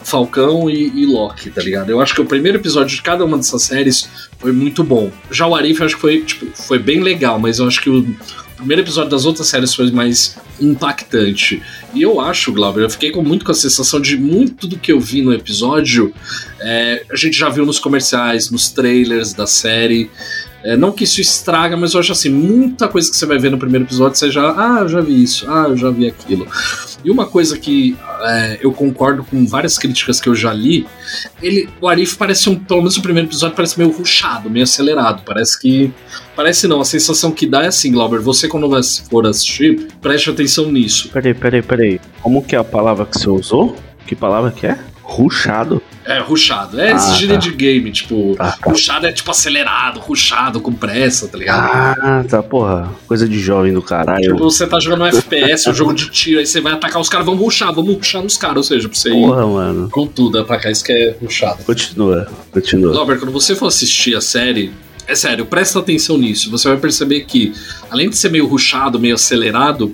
Falcão 0.02 0.68
e, 0.70 0.88
e, 0.94 1.06
Loki, 1.06 1.50
tá 1.50 1.62
ligado? 1.62 1.90
Eu 1.90 2.00
acho 2.00 2.14
que 2.14 2.20
o 2.20 2.26
primeiro 2.26 2.58
episódio 2.58 2.96
de 2.96 3.02
cada 3.02 3.24
uma 3.24 3.36
dessas 3.36 3.62
séries 3.62 4.08
foi 4.38 4.52
muito 4.52 4.82
bom. 4.82 5.10
Já 5.30 5.46
o 5.46 5.54
Arif, 5.54 5.80
eu 5.80 5.86
acho 5.86 5.94
que 5.96 6.00
foi, 6.00 6.22
tipo, 6.22 6.46
foi 6.54 6.78
bem 6.78 7.00
legal, 7.00 7.38
mas 7.38 7.58
eu 7.58 7.66
acho 7.66 7.80
que 7.80 7.90
o 7.90 8.14
primeiro 8.60 8.82
episódio 8.82 9.10
das 9.10 9.24
outras 9.24 9.48
séries 9.48 9.74
foi 9.74 9.90
mais 9.90 10.36
impactante. 10.60 11.62
E 11.94 12.02
eu 12.02 12.20
acho, 12.20 12.52
Glauber, 12.52 12.82
eu 12.82 12.90
fiquei 12.90 13.10
com, 13.10 13.22
muito 13.22 13.44
com 13.44 13.50
a 13.50 13.54
sensação 13.54 14.00
de 14.00 14.16
muito 14.16 14.66
do 14.66 14.78
que 14.78 14.92
eu 14.92 15.00
vi 15.00 15.22
no 15.22 15.32
episódio, 15.32 16.14
é, 16.60 17.04
a 17.10 17.16
gente 17.16 17.36
já 17.36 17.48
viu 17.48 17.64
nos 17.64 17.78
comerciais, 17.78 18.50
nos 18.50 18.70
trailers 18.70 19.32
da 19.32 19.46
série. 19.46 20.10
É, 20.62 20.76
não 20.76 20.92
que 20.92 21.04
isso 21.04 21.20
estraga, 21.20 21.76
mas 21.76 21.94
eu 21.94 22.00
acho 22.00 22.12
assim, 22.12 22.28
muita 22.28 22.86
coisa 22.86 23.10
que 23.10 23.16
você 23.16 23.24
vai 23.24 23.38
ver 23.38 23.50
no 23.50 23.58
primeiro 23.58 23.86
episódio, 23.86 24.18
você 24.18 24.30
já, 24.30 24.50
ah, 24.50 24.80
eu 24.82 24.88
já 24.88 25.00
vi 25.00 25.22
isso, 25.22 25.50
ah, 25.50 25.66
eu 25.68 25.76
já 25.76 25.90
vi 25.90 26.06
aquilo. 26.06 26.46
E 27.04 27.10
uma 27.10 27.26
coisa 27.26 27.58
que 27.58 27.96
é, 28.22 28.58
eu 28.60 28.72
concordo 28.72 29.24
com 29.24 29.46
várias 29.46 29.78
críticas 29.78 30.20
que 30.20 30.28
eu 30.28 30.34
já 30.34 30.52
li, 30.52 30.86
ele, 31.42 31.68
o 31.80 31.88
Arif 31.88 32.16
parece 32.16 32.48
um, 32.48 32.56
pelo 32.56 32.80
menos 32.80 32.96
o 32.96 33.02
primeiro 33.02 33.28
episódio 33.28 33.56
parece 33.56 33.78
meio 33.78 33.90
ruchado, 33.90 34.50
meio 34.50 34.64
acelerado, 34.64 35.22
parece 35.24 35.58
que, 35.60 35.92
parece 36.36 36.68
não, 36.68 36.80
a 36.80 36.84
sensação 36.84 37.32
que 37.32 37.46
dá 37.46 37.64
é 37.64 37.68
assim, 37.68 37.92
Glauber, 37.92 38.20
você 38.20 38.48
quando 38.48 38.70
for 39.08 39.26
assistir, 39.26 39.88
preste 40.00 40.30
atenção 40.30 40.70
nisso. 40.70 41.08
Peraí, 41.10 41.34
peraí, 41.34 41.62
peraí, 41.62 42.00
como 42.22 42.42
que 42.42 42.54
é 42.54 42.58
a 42.58 42.64
palavra 42.64 43.06
que 43.06 43.18
você 43.18 43.28
usou? 43.28 43.76
Que 44.06 44.14
palavra 44.14 44.50
que 44.50 44.66
é? 44.66 44.78
Ruchado? 45.10 45.82
É, 46.04 46.20
ruchado. 46.20 46.80
É 46.80 46.92
esse 46.92 47.10
ah, 47.10 47.14
gíria 47.14 47.34
tá. 47.34 47.40
de 47.40 47.50
game, 47.50 47.90
tipo, 47.90 48.36
ah, 48.38 48.52
tá. 48.52 48.70
ruchado 48.70 49.06
é 49.06 49.12
tipo 49.12 49.28
acelerado, 49.28 49.98
ruchado, 49.98 50.60
com 50.60 50.72
pressa, 50.72 51.26
tá 51.26 51.36
ligado? 51.36 51.98
Ah, 52.00 52.24
tá, 52.28 52.40
porra. 52.40 52.88
Coisa 53.08 53.28
de 53.28 53.40
jovem 53.40 53.72
do 53.72 53.82
caralho. 53.82 54.22
Tipo, 54.22 54.38
você 54.38 54.68
tá 54.68 54.78
jogando 54.78 55.02
um 55.02 55.06
FPS, 55.06 55.68
um 55.68 55.74
jogo 55.74 55.92
de 55.92 56.08
tiro, 56.10 56.38
aí 56.38 56.46
você 56.46 56.60
vai 56.60 56.74
atacar 56.74 57.00
os 57.00 57.08
caras, 57.08 57.26
vamos 57.26 57.40
ruchar, 57.40 57.72
vamos 57.74 57.92
ruchar 57.96 58.22
nos 58.22 58.36
caras, 58.36 58.56
ou 58.58 58.62
seja, 58.62 58.88
pra 58.88 58.96
você 58.96 59.10
porra, 59.10 59.42
ir 59.42 59.46
mano. 59.46 59.90
com 59.90 60.06
tudo, 60.06 60.38
atacar 60.38 60.70
isso 60.70 60.84
que 60.84 60.92
é 60.92 61.16
ruchado. 61.20 61.64
Continua, 61.64 62.28
continua. 62.52 62.94
Robert, 62.94 63.18
quando 63.18 63.32
você 63.32 63.56
for 63.56 63.66
assistir 63.66 64.14
a 64.14 64.20
série, 64.20 64.72
é 65.08 65.16
sério, 65.16 65.44
presta 65.44 65.80
atenção 65.80 66.16
nisso. 66.16 66.52
Você 66.52 66.68
vai 66.68 66.76
perceber 66.76 67.22
que, 67.22 67.52
além 67.90 68.08
de 68.08 68.16
ser 68.16 68.30
meio 68.30 68.46
ruchado, 68.46 68.98
meio 69.00 69.16
acelerado, 69.16 69.92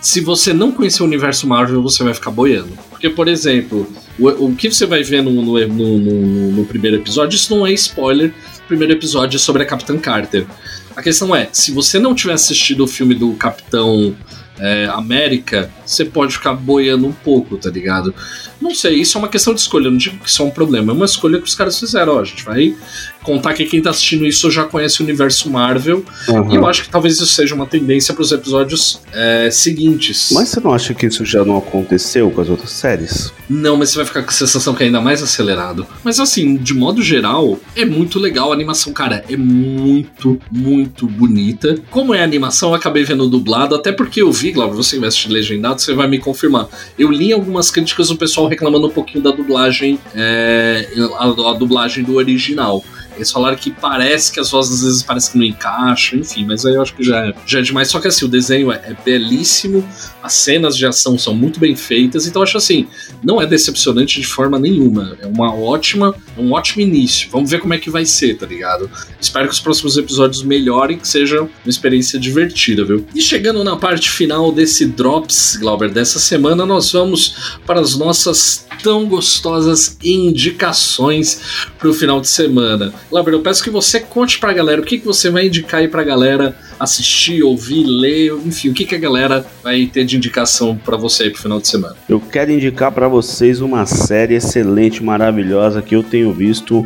se 0.00 0.22
você 0.22 0.54
não 0.54 0.72
conhecer 0.72 1.02
o 1.02 1.06
universo 1.06 1.46
Marvel, 1.46 1.82
você 1.82 2.02
vai 2.02 2.14
ficar 2.14 2.30
boiando. 2.30 2.72
Porque, 2.94 3.10
por 3.10 3.26
exemplo, 3.26 3.92
o, 4.16 4.28
o 4.46 4.54
que 4.54 4.70
você 4.70 4.86
vai 4.86 5.02
ver 5.02 5.20
no, 5.20 5.32
no, 5.32 5.66
no, 5.66 6.52
no, 6.52 6.64
primeiro 6.64 6.96
episódio, 6.96 7.34
isso 7.34 7.54
não 7.54 7.66
é 7.66 7.72
spoiler. 7.72 8.32
O 8.64 8.68
primeiro 8.68 8.92
episódio 8.92 9.36
é 9.36 9.40
sobre 9.40 9.64
a 9.64 9.66
Capitã 9.66 9.98
Carter. 9.98 10.46
A 10.94 11.02
questão 11.02 11.34
é, 11.34 11.48
se 11.50 11.72
você 11.72 11.98
não 11.98 12.14
tiver 12.14 12.34
assistido 12.34 12.84
o 12.84 12.86
filme 12.86 13.12
do 13.12 13.32
Capitão 13.32 14.14
é, 14.58 14.86
América, 14.86 15.70
você 15.84 16.04
pode 16.04 16.34
ficar 16.34 16.54
boiando 16.54 17.06
um 17.06 17.12
pouco, 17.12 17.56
tá 17.56 17.70
ligado? 17.70 18.14
Não 18.60 18.74
sei, 18.74 19.00
isso 19.00 19.18
é 19.18 19.20
uma 19.20 19.28
questão 19.28 19.52
de 19.52 19.60
escolha, 19.60 19.86
eu 19.86 19.90
não 19.90 19.98
digo 19.98 20.18
que 20.18 20.28
isso 20.28 20.42
é 20.42 20.44
um 20.44 20.50
problema, 20.50 20.92
é 20.92 20.94
uma 20.94 21.04
escolha 21.04 21.38
que 21.38 21.46
os 21.46 21.54
caras 21.54 21.78
fizeram. 21.78 22.16
Ó, 22.16 22.20
a 22.20 22.24
gente 22.24 22.44
vai 22.44 22.74
contar 23.22 23.54
que 23.54 23.64
quem 23.64 23.80
tá 23.80 23.90
assistindo 23.90 24.26
isso 24.26 24.50
já 24.50 24.64
conhece 24.64 25.00
o 25.00 25.04
universo 25.04 25.50
Marvel, 25.50 26.04
uhum. 26.28 26.52
e 26.52 26.56
eu 26.56 26.66
acho 26.66 26.84
que 26.84 26.90
talvez 26.90 27.14
isso 27.14 27.26
seja 27.26 27.54
uma 27.54 27.66
tendência 27.66 28.14
para 28.14 28.22
os 28.22 28.32
episódios 28.32 29.00
é, 29.12 29.50
seguintes. 29.50 30.30
Mas 30.32 30.50
você 30.50 30.60
não 30.60 30.72
acha 30.72 30.94
que 30.94 31.06
isso 31.06 31.24
já 31.24 31.44
não 31.44 31.56
aconteceu 31.56 32.30
com 32.30 32.40
as 32.40 32.48
outras 32.48 32.70
séries? 32.70 33.32
Não, 33.48 33.76
mas 33.76 33.90
você 33.90 33.96
vai 33.96 34.06
ficar 34.06 34.22
com 34.22 34.30
a 34.30 34.32
sensação 34.32 34.74
que 34.74 34.82
é 34.82 34.86
ainda 34.86 35.00
mais 35.00 35.22
acelerado. 35.22 35.86
Mas 36.02 36.20
assim, 36.20 36.56
de 36.56 36.74
modo 36.74 37.02
geral, 37.02 37.58
é 37.74 37.84
muito 37.84 38.18
legal 38.18 38.50
a 38.50 38.54
animação, 38.54 38.92
cara, 38.92 39.24
é 39.28 39.36
muito, 39.36 40.38
muito 40.50 41.06
bonita. 41.06 41.76
Como 41.90 42.14
é 42.14 42.20
a 42.20 42.24
animação, 42.24 42.70
eu 42.70 42.74
acabei 42.74 43.04
vendo 43.04 43.28
dublado, 43.28 43.74
até 43.74 43.90
porque 43.90 44.22
eu 44.22 44.30
vi, 44.30 44.43
Glauber, 44.52 44.76
você 44.76 44.96
investe 44.96 45.28
legendado, 45.28 45.80
você 45.80 45.94
vai 45.94 46.08
me 46.08 46.18
confirmar. 46.18 46.68
Eu 46.98 47.10
li 47.10 47.32
algumas 47.32 47.70
críticas 47.70 48.08
do 48.08 48.16
pessoal 48.16 48.46
reclamando 48.46 48.86
um 48.86 48.90
pouquinho 48.90 49.22
da 49.22 49.30
dublagem, 49.30 49.98
é, 50.14 50.88
a, 51.18 51.24
a 51.24 51.54
dublagem 51.54 52.04
do 52.04 52.14
original. 52.14 52.84
Eles 53.16 53.30
falaram 53.30 53.56
que 53.56 53.70
parece 53.70 54.32
que 54.32 54.40
as 54.40 54.50
vozes 54.50 54.74
às 54.74 54.82
vezes 54.82 55.02
parecem 55.02 55.32
que 55.32 55.38
não 55.38 55.44
encaixam, 55.44 56.18
enfim, 56.18 56.44
mas 56.44 56.66
aí 56.66 56.74
eu 56.74 56.82
acho 56.82 56.94
que 56.94 57.02
já 57.02 57.28
é, 57.28 57.34
já 57.46 57.60
é 57.60 57.62
demais. 57.62 57.88
Só 57.88 58.00
que 58.00 58.08
assim, 58.08 58.24
o 58.24 58.28
desenho 58.28 58.72
é, 58.72 58.76
é 58.76 58.96
belíssimo, 59.04 59.86
as 60.22 60.34
cenas 60.34 60.76
de 60.76 60.84
ação 60.84 61.16
são 61.16 61.34
muito 61.34 61.60
bem 61.60 61.76
feitas, 61.76 62.26
então 62.26 62.40
eu 62.40 62.44
acho 62.44 62.56
assim, 62.56 62.88
não 63.22 63.40
é 63.40 63.46
decepcionante 63.46 64.20
de 64.20 64.26
forma 64.26 64.58
nenhuma. 64.58 65.16
É 65.20 65.26
uma 65.26 65.54
ótima, 65.54 66.14
um 66.36 66.52
ótimo 66.52 66.82
início. 66.82 67.28
Vamos 67.30 67.50
ver 67.50 67.60
como 67.60 67.74
é 67.74 67.78
que 67.78 67.90
vai 67.90 68.04
ser, 68.04 68.36
tá 68.36 68.46
ligado? 68.46 68.90
Espero 69.20 69.48
que 69.48 69.54
os 69.54 69.60
próximos 69.60 69.96
episódios 69.96 70.42
melhorem, 70.42 70.98
que 70.98 71.08
seja 71.08 71.42
uma 71.42 71.50
experiência 71.66 72.18
divertida, 72.18 72.84
viu? 72.84 73.06
E 73.14 73.20
chegando 73.20 73.62
na 73.64 73.76
parte 73.76 74.10
final 74.10 74.52
desse 74.52 74.86
Drops, 74.86 75.56
Glauber, 75.56 75.90
dessa 75.90 76.18
semana, 76.18 76.66
nós 76.66 76.92
vamos 76.92 77.58
para 77.66 77.80
as 77.80 77.96
nossas 77.96 78.66
tão 78.82 79.06
gostosas 79.06 79.96
indicações 80.02 81.40
para 81.78 81.88
o 81.88 81.94
final 81.94 82.20
de 82.20 82.28
semana. 82.28 82.92
Glauber, 83.10 83.32
eu 83.32 83.40
peço 83.40 83.62
que 83.62 83.70
você 83.70 84.00
conte 84.00 84.38
pra 84.38 84.52
galera 84.52 84.80
o 84.80 84.84
que, 84.84 84.98
que 84.98 85.06
você 85.06 85.30
vai 85.30 85.46
indicar 85.46 85.80
aí 85.80 85.88
pra 85.88 86.02
galera 86.02 86.56
assistir, 86.78 87.42
ouvir, 87.42 87.84
ler, 87.84 88.32
enfim, 88.44 88.70
o 88.70 88.74
que, 88.74 88.84
que 88.84 88.94
a 88.94 88.98
galera 88.98 89.44
vai 89.62 89.86
ter 89.86 90.04
de 90.04 90.16
indicação 90.16 90.76
para 90.76 90.96
você 90.96 91.24
aí 91.24 91.30
pro 91.30 91.40
final 91.40 91.60
de 91.60 91.68
semana? 91.68 91.96
Eu 92.08 92.20
quero 92.20 92.50
indicar 92.50 92.92
para 92.92 93.08
vocês 93.08 93.60
uma 93.60 93.86
série 93.86 94.34
excelente, 94.34 95.02
maravilhosa 95.02 95.82
que 95.82 95.94
eu 95.94 96.02
tenho 96.02 96.32
visto. 96.32 96.84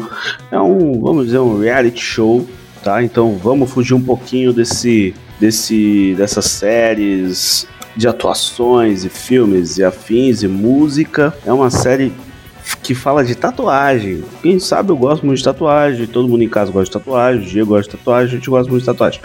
É 0.51 0.59
um, 0.59 1.01
vamos 1.01 1.27
dizer, 1.27 1.39
um 1.39 1.61
reality 1.61 2.01
show, 2.01 2.47
tá? 2.83 3.03
Então 3.03 3.37
vamos 3.37 3.71
fugir 3.71 3.95
um 3.95 4.03
pouquinho 4.03 4.53
desse, 4.53 5.15
desse, 5.41 6.15
dessas 6.17 6.45
séries 6.47 7.67
de 7.97 8.07
atuações 8.07 9.05
e 9.05 9.09
filmes 9.09 9.77
e 9.79 9.85
afins 9.85 10.43
e 10.43 10.49
música. 10.49 11.37
É 11.45 11.53
uma 11.53 11.71
série 11.71 12.13
que 12.83 12.95
fala 12.95 13.25
de 13.25 13.35
tatuagem. 13.35 14.23
Quem 14.43 14.59
sabe 14.59 14.91
eu 14.91 14.97
gosto 14.97 15.25
muito 15.25 15.39
de 15.39 15.45
tatuagem, 15.45 16.07
todo 16.07 16.29
mundo 16.29 16.43
em 16.43 16.49
casa 16.49 16.71
gosta 16.71 16.87
de 16.87 17.05
tatuagem, 17.05 17.43
o 17.43 17.45
Diego 17.45 17.71
gosta 17.71 17.91
de 17.91 17.97
tatuagem, 17.97 18.27
a 18.27 18.37
gente 18.37 18.51
gosta 18.51 18.71
muito 18.71 18.83
de 18.83 18.87
tatuagem. 18.87 19.21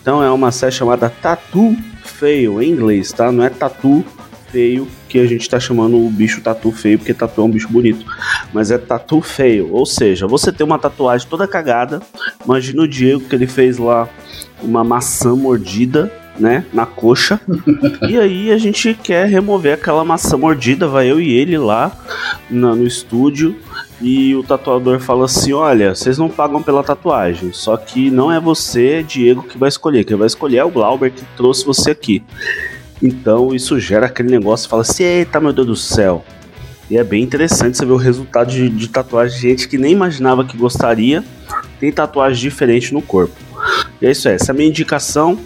Então 0.00 0.22
é 0.22 0.30
uma 0.30 0.50
série 0.50 0.72
chamada 0.72 1.10
Tattoo 1.10 1.76
Fail, 2.02 2.62
em 2.62 2.70
inglês, 2.70 3.12
tá? 3.12 3.30
Não 3.30 3.44
é 3.44 3.50
Tattoo 3.50 4.04
feio 4.50 4.86
que 5.08 5.18
a 5.18 5.26
gente 5.26 5.48
tá 5.48 5.58
chamando 5.58 5.96
o 5.96 6.10
bicho 6.10 6.40
tatu 6.40 6.70
feio, 6.72 6.98
porque 6.98 7.14
tatu 7.14 7.40
é 7.40 7.44
um 7.44 7.50
bicho 7.50 7.68
bonito. 7.68 8.04
Mas 8.52 8.70
é 8.70 8.78
tatu 8.78 9.20
feio, 9.20 9.72
ou 9.72 9.86
seja, 9.86 10.26
você 10.26 10.52
tem 10.52 10.66
uma 10.66 10.78
tatuagem 10.78 11.26
toda 11.28 11.46
cagada. 11.46 12.00
Imagina 12.44 12.82
o 12.82 12.88
Diego 12.88 13.20
que 13.20 13.34
ele 13.34 13.46
fez 13.46 13.78
lá 13.78 14.08
uma 14.62 14.84
maçã 14.84 15.34
mordida 15.34 16.12
né, 16.40 16.64
na 16.72 16.86
coxa. 16.86 17.40
e 18.08 18.18
aí 18.18 18.50
a 18.50 18.58
gente 18.58 18.94
quer 18.94 19.26
remover 19.28 19.74
aquela 19.74 20.04
maçã 20.04 20.36
mordida, 20.36 20.88
vai 20.88 21.10
eu 21.10 21.20
e 21.20 21.30
ele 21.32 21.58
lá 21.58 21.92
na, 22.50 22.74
no 22.74 22.86
estúdio. 22.86 23.54
E 24.00 24.34
o 24.34 24.42
tatuador 24.42 24.98
fala 24.98 25.26
assim: 25.26 25.52
Olha, 25.52 25.94
vocês 25.94 26.16
não 26.16 26.30
pagam 26.30 26.62
pela 26.62 26.82
tatuagem, 26.82 27.52
só 27.52 27.76
que 27.76 28.10
não 28.10 28.32
é 28.32 28.40
você, 28.40 29.02
Diego, 29.02 29.42
que 29.42 29.58
vai 29.58 29.68
escolher. 29.68 30.04
Quem 30.04 30.16
vai 30.16 30.26
escolher 30.26 30.56
é 30.56 30.64
o 30.64 30.70
Glauber 30.70 31.12
que 31.12 31.22
trouxe 31.36 31.66
você 31.66 31.90
aqui. 31.90 32.22
Então 33.02 33.54
isso 33.54 33.78
gera 33.78 34.06
aquele 34.06 34.30
negócio, 34.30 34.70
fala 34.70 34.82
assim: 34.82 35.02
Eita, 35.02 35.38
meu 35.38 35.52
Deus 35.52 35.66
do 35.66 35.76
céu. 35.76 36.24
E 36.90 36.96
é 36.96 37.04
bem 37.04 37.22
interessante 37.22 37.76
você 37.76 37.84
ver 37.84 37.92
o 37.92 37.96
resultado 37.96 38.50
de, 38.50 38.68
de 38.68 38.88
tatuagem 38.88 39.36
de 39.36 39.48
gente 39.48 39.68
que 39.68 39.78
nem 39.78 39.92
imaginava 39.92 40.44
que 40.44 40.56
gostaria, 40.56 41.22
tem 41.78 41.92
tatuagem 41.92 42.40
diferente 42.40 42.92
no 42.92 43.00
corpo. 43.00 43.36
E 44.00 44.06
é 44.06 44.10
isso 44.10 44.28
aí, 44.28 44.34
essa 44.34 44.50
é 44.50 44.52
a 44.52 44.56
minha 44.56 44.68
indicação 44.68 45.38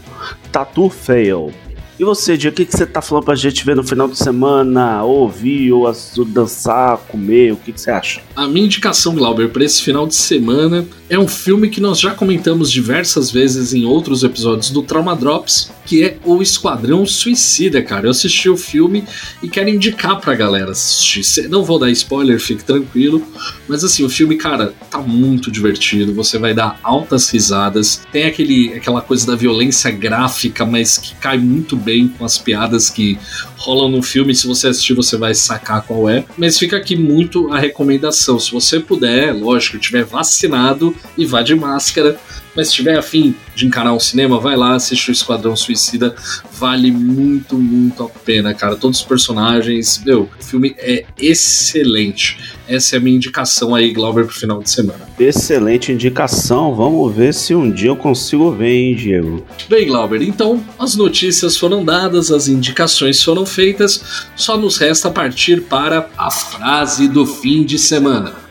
Tatu 0.50 0.88
Fail. 0.88 1.52
E 1.98 2.02
você, 2.02 2.36
Dia, 2.36 2.50
o 2.50 2.52
que, 2.52 2.64
que 2.64 2.76
você 2.76 2.84
tá 2.84 3.00
falando 3.00 3.24
pra 3.24 3.36
gente 3.36 3.64
ver 3.64 3.76
no 3.76 3.84
final 3.84 4.08
de 4.08 4.18
semana? 4.18 5.04
Ouvir, 5.04 5.70
ou 5.70 5.86
dançar, 6.26 6.98
comer? 6.98 7.52
O 7.52 7.56
que, 7.56 7.72
que 7.72 7.80
você 7.80 7.90
acha? 7.90 8.20
A 8.34 8.48
minha 8.48 8.66
indicação, 8.66 9.14
Glauber, 9.14 9.50
para 9.50 9.64
esse 9.64 9.80
final 9.80 10.04
de 10.04 10.16
semana 10.16 10.84
é 11.08 11.16
um 11.16 11.28
filme 11.28 11.68
que 11.68 11.80
nós 11.80 12.00
já 12.00 12.10
comentamos 12.10 12.72
diversas 12.72 13.30
vezes 13.30 13.72
em 13.72 13.84
outros 13.84 14.24
episódios 14.24 14.70
do 14.70 14.82
Trauma 14.82 15.14
Drops, 15.14 15.70
que 15.84 16.04
é 16.04 16.18
O 16.24 16.42
Esquadrão 16.42 17.06
Suicida, 17.06 17.82
cara. 17.82 18.06
Eu 18.06 18.10
assisti 18.10 18.48
o 18.48 18.56
filme 18.56 19.04
e 19.42 19.48
quero 19.48 19.68
indicar 19.68 20.20
pra 20.20 20.34
galera 20.34 20.72
assistir. 20.72 21.48
Não 21.48 21.64
vou 21.64 21.78
dar 21.78 21.90
spoiler, 21.90 22.40
fique 22.40 22.64
tranquilo. 22.64 23.22
Mas 23.68 23.84
assim, 23.84 24.04
o 24.04 24.08
filme, 24.08 24.36
cara, 24.36 24.74
tá 24.90 24.98
muito 24.98 25.50
divertido. 25.50 26.14
Você 26.14 26.38
vai 26.38 26.54
dar 26.54 26.78
altas 26.82 27.30
risadas. 27.30 28.02
Tem 28.10 28.24
aquele, 28.24 28.72
aquela 28.74 29.00
coisa 29.00 29.26
da 29.26 29.36
violência 29.36 29.90
gráfica, 29.90 30.64
mas 30.64 30.98
que 30.98 31.14
cai 31.16 31.38
muito 31.38 31.76
bem 31.76 32.08
com 32.08 32.24
as 32.24 32.38
piadas 32.38 32.90
que 32.90 33.18
rolam 33.56 33.90
no 33.90 34.02
filme. 34.02 34.34
Se 34.34 34.46
você 34.46 34.68
assistir, 34.68 34.94
você 34.94 35.16
vai 35.16 35.34
sacar 35.34 35.82
qual 35.82 36.08
é. 36.08 36.24
Mas 36.36 36.58
fica 36.58 36.76
aqui 36.76 36.96
muito 36.96 37.52
a 37.52 37.58
recomendação. 37.58 38.38
Se 38.38 38.52
você 38.52 38.80
puder, 38.80 39.32
lógico, 39.32 39.78
tiver 39.78 40.04
vacinado 40.04 40.94
e 41.16 41.26
vá 41.26 41.42
de 41.42 41.54
máscara. 41.54 42.18
Mas 42.54 42.68
se 42.68 42.74
tiver 42.74 42.96
afim 42.96 43.34
de 43.54 43.66
encarar 43.66 43.92
um 43.92 44.00
cinema, 44.00 44.38
vai 44.38 44.56
lá, 44.56 44.74
assiste 44.74 45.10
o 45.10 45.12
Esquadrão 45.12 45.56
Suicida. 45.56 46.14
Vale 46.52 46.90
muito, 46.90 47.56
muito 47.56 48.04
a 48.04 48.08
pena, 48.08 48.54
cara. 48.54 48.76
Todos 48.76 49.00
os 49.00 49.04
personagens, 49.04 50.02
meu, 50.04 50.28
o 50.38 50.44
filme 50.44 50.74
é 50.78 51.04
excelente. 51.18 52.38
Essa 52.68 52.96
é 52.96 52.98
a 52.98 53.00
minha 53.00 53.16
indicação 53.16 53.74
aí, 53.74 53.92
Glauber, 53.92 54.24
pro 54.24 54.34
final 54.34 54.62
de 54.62 54.70
semana. 54.70 55.00
Excelente 55.18 55.92
indicação. 55.92 56.74
Vamos 56.74 57.14
ver 57.14 57.34
se 57.34 57.54
um 57.54 57.70
dia 57.70 57.90
eu 57.90 57.96
consigo 57.96 58.50
ver, 58.52 58.72
hein, 58.72 58.94
Diego? 58.94 59.44
Bem, 59.68 59.86
Glauber, 59.86 60.22
então 60.22 60.62
as 60.78 60.94
notícias 60.94 61.56
foram 61.56 61.84
dadas, 61.84 62.30
as 62.30 62.48
indicações 62.48 63.22
foram 63.22 63.44
feitas. 63.44 64.26
Só 64.36 64.56
nos 64.56 64.78
resta 64.78 65.10
partir 65.10 65.62
para 65.62 66.08
a 66.16 66.30
frase 66.30 67.08
do 67.08 67.26
fim 67.26 67.64
de 67.64 67.78
semana. 67.78 68.43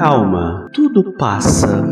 Calma, 0.00 0.66
tudo 0.72 1.12
passa. 1.12 1.84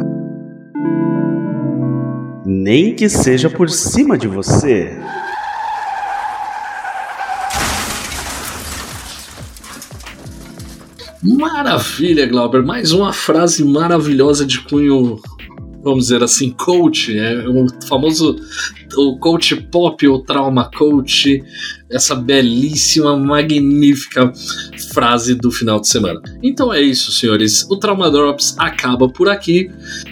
Nem 2.47 2.97
que 2.97 3.07
seja 3.07 3.51
por 3.51 3.69
cima 3.69 4.17
de 4.17 4.27
você. 4.27 4.99
Maravilha, 11.23 12.25
Glauber. 12.25 12.63
Mais 12.63 12.93
uma 12.93 13.13
frase 13.13 13.63
maravilhosa 13.63 14.47
de 14.47 14.59
cunho, 14.63 15.21
vamos 15.83 16.05
dizer 16.05 16.23
assim, 16.23 16.51
coach. 16.51 17.15
É 17.15 17.47
o 17.47 17.67
famoso 17.87 18.37
o 18.97 19.19
coach 19.19 19.57
pop, 19.57 20.07
o 20.09 20.19
trauma 20.21 20.71
coach. 20.71 21.43
Essa 21.91 22.15
belíssima, 22.15 23.17
magnífica 23.17 24.31
frase 24.93 25.35
do 25.35 25.51
final 25.51 25.81
de 25.81 25.89
semana. 25.89 26.21
Então 26.43 26.73
é 26.73 26.83
isso, 26.83 27.11
senhores. 27.11 27.67
O 27.71 27.79
Trauma 27.79 28.11
Drops 28.11 28.55
acaba 28.59 29.09
por 29.09 29.29
aqui. 29.29 29.71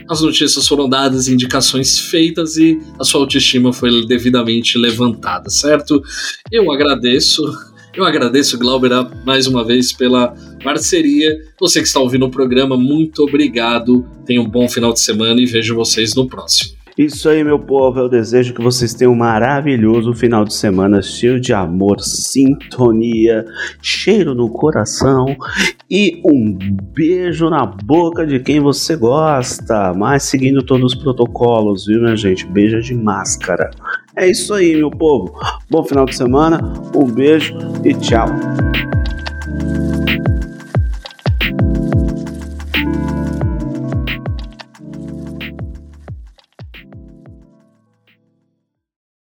As 0.08 0.22
notícias 0.22 0.66
foram 0.66 0.88
dadas, 0.88 1.28
indicações 1.28 1.98
feitas 1.98 2.56
e 2.56 2.80
a 2.98 3.04
sua 3.04 3.20
autoestima 3.20 3.74
foi 3.74 4.06
devidamente 4.06 4.78
levantada, 4.78 5.50
certo? 5.50 6.02
Eu 6.50 6.72
agradeço. 6.72 7.42
Eu 7.94 8.04
agradeço, 8.04 8.58
Glauber, 8.58 8.90
mais 9.24 9.46
uma 9.46 9.64
vez 9.64 9.90
pela 9.92 10.34
parceria. 10.62 11.34
Você 11.58 11.80
que 11.80 11.86
está 11.86 11.98
ouvindo 11.98 12.26
o 12.26 12.30
programa, 12.30 12.76
muito 12.76 13.22
obrigado. 13.22 14.06
Tenha 14.26 14.40
um 14.40 14.48
bom 14.48 14.68
final 14.68 14.92
de 14.92 15.00
semana 15.00 15.40
e 15.40 15.46
vejo 15.46 15.74
vocês 15.74 16.14
no 16.14 16.28
próximo. 16.28 16.76
Isso 16.96 17.28
aí, 17.28 17.44
meu 17.44 17.58
povo. 17.58 18.00
Eu 18.00 18.08
desejo 18.08 18.54
que 18.54 18.62
vocês 18.62 18.94
tenham 18.94 19.12
um 19.12 19.16
maravilhoso 19.16 20.14
final 20.14 20.46
de 20.46 20.54
semana 20.54 21.02
cheio 21.02 21.38
de 21.38 21.52
amor, 21.52 22.00
sintonia, 22.00 23.44
cheiro 23.82 24.34
no 24.34 24.48
coração 24.48 25.36
e 25.90 26.22
um 26.24 26.56
beijo 26.94 27.50
na 27.50 27.66
boca 27.66 28.26
de 28.26 28.40
quem 28.40 28.60
você 28.60 28.96
gosta. 28.96 29.92
Mas 29.92 30.22
seguindo 30.22 30.62
todos 30.62 30.94
os 30.94 30.98
protocolos, 30.98 31.86
viu, 31.86 32.00
minha 32.00 32.16
gente? 32.16 32.46
Beija 32.46 32.80
de 32.80 32.94
máscara. 32.94 33.70
É 34.16 34.26
isso 34.30 34.54
aí, 34.54 34.74
meu 34.74 34.90
povo. 34.90 35.38
Bom 35.70 35.84
final 35.84 36.06
de 36.06 36.16
semana, 36.16 36.72
um 36.94 37.04
beijo 37.04 37.54
e 37.84 37.92
tchau. 37.92 38.26